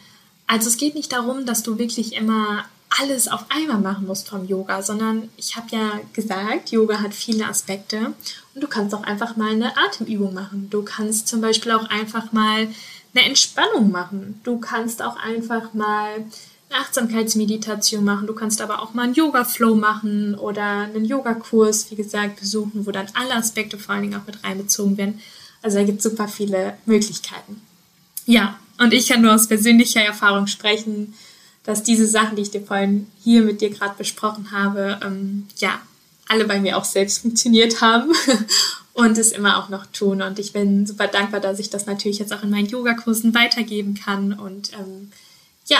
Also 0.48 0.68
es 0.68 0.76
geht 0.76 0.96
nicht 0.96 1.12
darum, 1.12 1.46
dass 1.46 1.62
du 1.62 1.78
wirklich 1.78 2.14
immer 2.14 2.64
alles 3.00 3.28
auf 3.28 3.44
einmal 3.48 3.78
machen 3.78 4.06
musst 4.06 4.28
vom 4.28 4.44
Yoga, 4.46 4.82
sondern 4.82 5.28
ich 5.36 5.56
habe 5.56 5.68
ja 5.70 6.00
gesagt, 6.12 6.72
Yoga 6.72 7.00
hat 7.00 7.14
viele 7.14 7.46
Aspekte 7.46 8.12
und 8.54 8.60
du 8.60 8.66
kannst 8.66 8.94
auch 8.94 9.02
einfach 9.04 9.36
mal 9.36 9.52
eine 9.52 9.76
Atemübung 9.76 10.34
machen. 10.34 10.68
Du 10.70 10.82
kannst 10.82 11.28
zum 11.28 11.40
Beispiel 11.40 11.72
auch 11.72 11.88
einfach 11.90 12.32
mal 12.32 12.68
eine 13.14 13.24
Entspannung 13.24 13.90
machen. 13.92 14.40
Du 14.42 14.58
kannst 14.58 15.00
auch 15.00 15.16
einfach 15.16 15.74
mal 15.74 16.24
eine 16.70 16.80
Achtsamkeitsmeditation 16.80 18.04
machen. 18.04 18.26
Du 18.26 18.34
kannst 18.34 18.60
aber 18.60 18.82
auch 18.82 18.94
mal 18.94 19.04
einen 19.04 19.14
Yoga-Flow 19.14 19.74
machen 19.74 20.34
oder 20.34 20.62
einen 20.62 21.04
Yogakurs, 21.04 21.90
wie 21.90 21.96
gesagt, 21.96 22.40
besuchen, 22.40 22.86
wo 22.86 22.90
dann 22.90 23.06
alle 23.14 23.34
Aspekte 23.34 23.78
vor 23.78 23.94
allen 23.94 24.02
Dingen 24.02 24.20
auch 24.20 24.26
mit 24.26 24.42
reinbezogen 24.42 24.96
werden. 24.96 25.20
Also 25.62 25.78
da 25.78 25.84
gibt 25.84 25.98
es 25.98 26.04
super 26.04 26.28
viele 26.28 26.76
Möglichkeiten. 26.86 27.62
Ja, 28.26 28.58
und 28.78 28.92
ich 28.92 29.08
kann 29.08 29.22
nur 29.22 29.34
aus 29.34 29.48
persönlicher 29.48 30.02
Erfahrung 30.02 30.46
sprechen 30.46 31.14
dass 31.66 31.82
diese 31.82 32.06
Sachen, 32.06 32.36
die 32.36 32.42
ich 32.42 32.50
dir 32.52 32.62
vorhin 32.62 33.08
hier 33.22 33.42
mit 33.42 33.60
dir 33.60 33.70
gerade 33.70 33.96
besprochen 33.98 34.52
habe, 34.52 35.00
ähm, 35.04 35.48
ja, 35.58 35.80
alle 36.28 36.44
bei 36.44 36.60
mir 36.60 36.78
auch 36.78 36.84
selbst 36.84 37.18
funktioniert 37.18 37.80
haben 37.80 38.12
und 38.94 39.18
es 39.18 39.32
immer 39.32 39.58
auch 39.58 39.68
noch 39.68 39.86
tun. 39.86 40.22
Und 40.22 40.38
ich 40.38 40.52
bin 40.52 40.86
super 40.86 41.08
dankbar, 41.08 41.40
dass 41.40 41.58
ich 41.58 41.68
das 41.68 41.86
natürlich 41.86 42.18
jetzt 42.18 42.32
auch 42.32 42.44
in 42.44 42.50
meinen 42.50 42.68
Yogakursen 42.68 43.34
weitergeben 43.34 43.94
kann. 43.94 44.32
Und 44.32 44.72
ähm, 44.74 45.10
ja, 45.66 45.78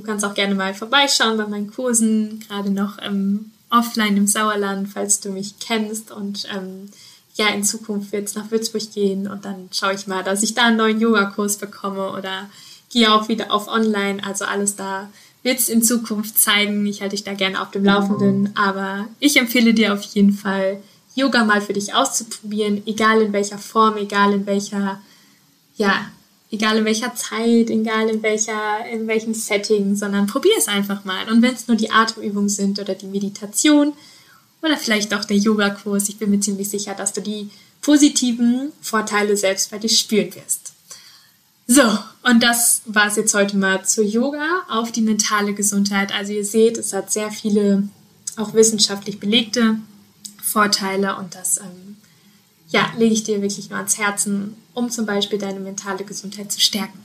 du 0.00 0.06
kannst 0.06 0.24
auch 0.24 0.34
gerne 0.34 0.54
mal 0.54 0.74
vorbeischauen 0.74 1.36
bei 1.36 1.46
meinen 1.46 1.70
Kursen, 1.70 2.40
gerade 2.48 2.70
noch 2.70 2.98
ähm, 3.02 3.52
offline 3.68 4.16
im 4.16 4.26
Sauerland, 4.26 4.88
falls 4.88 5.20
du 5.20 5.30
mich 5.30 5.58
kennst. 5.60 6.10
Und 6.10 6.48
ähm, 6.54 6.88
ja, 7.34 7.48
in 7.48 7.64
Zukunft 7.64 8.12
wird 8.12 8.28
es 8.28 8.34
nach 8.34 8.50
Würzburg 8.50 8.92
gehen 8.92 9.28
und 9.28 9.44
dann 9.44 9.68
schaue 9.72 9.94
ich 9.94 10.06
mal, 10.06 10.24
dass 10.24 10.42
ich 10.42 10.54
da 10.54 10.64
einen 10.64 10.78
neuen 10.78 11.00
Yogakurs 11.00 11.58
bekomme 11.58 12.12
oder 12.12 12.48
gehe 12.90 13.12
auch 13.12 13.28
wieder 13.28 13.52
auf 13.52 13.68
online. 13.68 14.24
Also 14.24 14.46
alles 14.46 14.74
da 14.74 15.10
wird 15.42 15.58
es 15.58 15.68
in 15.68 15.82
Zukunft 15.82 16.38
zeigen. 16.38 16.86
Ich 16.86 17.02
halte 17.02 17.14
dich 17.16 17.24
da 17.24 17.34
gerne 17.34 17.60
auf 17.60 17.70
dem 17.70 17.84
Laufenden. 17.84 18.56
Aber 18.56 19.06
ich 19.20 19.36
empfehle 19.36 19.74
dir 19.74 19.92
auf 19.92 20.02
jeden 20.02 20.32
Fall, 20.32 20.82
Yoga 21.14 21.44
mal 21.44 21.60
für 21.60 21.72
dich 21.72 21.92
auszuprobieren, 21.92 22.82
egal 22.86 23.20
in 23.20 23.32
welcher 23.32 23.58
Form, 23.58 23.96
egal 23.96 24.32
in 24.32 24.46
welcher, 24.46 25.00
ja, 25.76 26.06
egal 26.50 26.78
in 26.78 26.84
welcher 26.84 27.14
Zeit, 27.14 27.70
egal 27.70 28.08
in 28.08 28.22
welcher, 28.22 28.84
in 28.90 29.06
welchem 29.06 29.34
Setting, 29.34 29.94
sondern 29.94 30.26
probier 30.26 30.54
es 30.58 30.68
einfach 30.68 31.04
mal. 31.04 31.30
Und 31.30 31.42
wenn 31.42 31.54
es 31.54 31.68
nur 31.68 31.76
die 31.76 31.90
Atemübungen 31.90 32.48
sind 32.48 32.78
oder 32.78 32.94
die 32.94 33.06
Meditation 33.06 33.92
oder 34.62 34.76
vielleicht 34.76 35.14
auch 35.14 35.24
der 35.24 35.36
Yogakurs, 35.36 36.08
ich 36.08 36.18
bin 36.18 36.30
mir 36.30 36.40
ziemlich 36.40 36.68
sicher, 36.68 36.94
dass 36.94 37.12
du 37.12 37.22
die 37.22 37.50
positiven 37.80 38.72
Vorteile 38.82 39.36
selbst 39.36 39.70
bei 39.70 39.78
dir 39.78 39.88
spüren 39.88 40.34
wirst. 40.34 40.72
So, 41.66 41.82
und 42.24 42.42
das 42.42 42.82
war 42.86 43.06
es 43.06 43.16
jetzt 43.16 43.32
heute 43.32 43.56
mal 43.56 43.84
zu 43.84 44.02
Yoga 44.02 44.64
auf 44.68 44.90
die 44.90 45.02
mentale 45.02 45.54
Gesundheit. 45.54 46.12
Also 46.12 46.32
ihr 46.32 46.44
seht, 46.44 46.76
es 46.76 46.92
hat 46.92 47.12
sehr 47.12 47.30
viele 47.30 47.88
auch 48.36 48.54
wissenschaftlich 48.54 49.20
belegte 49.20 49.76
Vorteile 50.42 51.16
und 51.16 51.36
das 51.36 51.58
ähm, 51.58 51.96
ja, 52.70 52.92
lege 52.96 53.14
ich 53.14 53.24
dir 53.24 53.42
wirklich 53.42 53.68
nur 53.68 53.78
ans 53.78 53.98
Herzen, 53.98 54.56
um 54.74 54.90
zum 54.90 55.06
Beispiel 55.06 55.38
deine 55.38 55.60
mentale 55.60 56.04
Gesundheit 56.04 56.50
zu 56.50 56.60
stärken. 56.60 56.98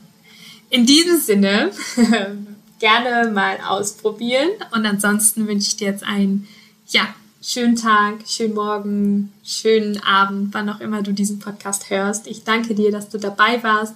In 0.70 0.86
diesem 0.86 1.20
Sinne, 1.20 1.72
gerne 2.80 3.32
mal 3.32 3.58
ausprobieren 3.68 4.50
und 4.72 4.86
ansonsten 4.86 5.48
wünsche 5.48 5.70
ich 5.70 5.78
dir 5.78 5.88
jetzt 5.88 6.04
einen 6.04 6.48
ja, 6.88 7.08
schönen 7.42 7.76
Tag, 7.76 8.28
schönen 8.28 8.54
Morgen, 8.54 9.32
schönen 9.44 10.02
Abend, 10.04 10.54
wann 10.54 10.70
auch 10.70 10.80
immer 10.80 11.02
du 11.02 11.14
diesen 11.14 11.40
Podcast 11.40 11.90
hörst. 11.90 12.28
Ich 12.28 12.44
danke 12.44 12.76
dir, 12.76 12.92
dass 12.92 13.10
du 13.10 13.18
dabei 13.18 13.64
warst 13.64 13.96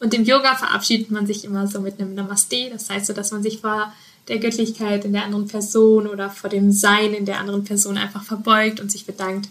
und 0.00 0.14
im 0.14 0.24
Yoga 0.24 0.54
verabschiedet 0.54 1.10
man 1.10 1.26
sich 1.26 1.44
immer 1.44 1.66
so 1.66 1.80
mit 1.80 2.00
einem 2.00 2.14
Namaste. 2.14 2.70
Das 2.70 2.88
heißt 2.88 3.06
so, 3.06 3.12
dass 3.12 3.32
man 3.32 3.42
sich 3.42 3.60
vor 3.60 3.92
der 4.28 4.38
Göttlichkeit 4.38 5.04
in 5.04 5.12
der 5.12 5.24
anderen 5.24 5.48
Person 5.48 6.06
oder 6.06 6.30
vor 6.30 6.50
dem 6.50 6.70
Sein 6.70 7.14
in 7.14 7.24
der 7.24 7.40
anderen 7.40 7.64
Person 7.64 7.96
einfach 7.96 8.22
verbeugt 8.22 8.80
und 8.80 8.90
sich 8.92 9.06
bedankt. 9.06 9.48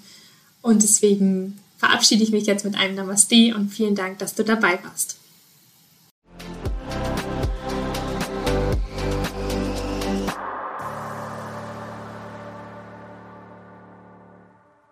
Und 0.61 0.83
deswegen 0.83 1.59
verabschiede 1.77 2.23
ich 2.23 2.31
mich 2.31 2.45
jetzt 2.45 2.65
mit 2.65 2.75
einem 2.75 2.95
Namaste 2.95 3.53
und 3.55 3.69
vielen 3.69 3.95
Dank, 3.95 4.19
dass 4.19 4.35
du 4.35 4.43
dabei 4.43 4.79
warst. 4.83 5.16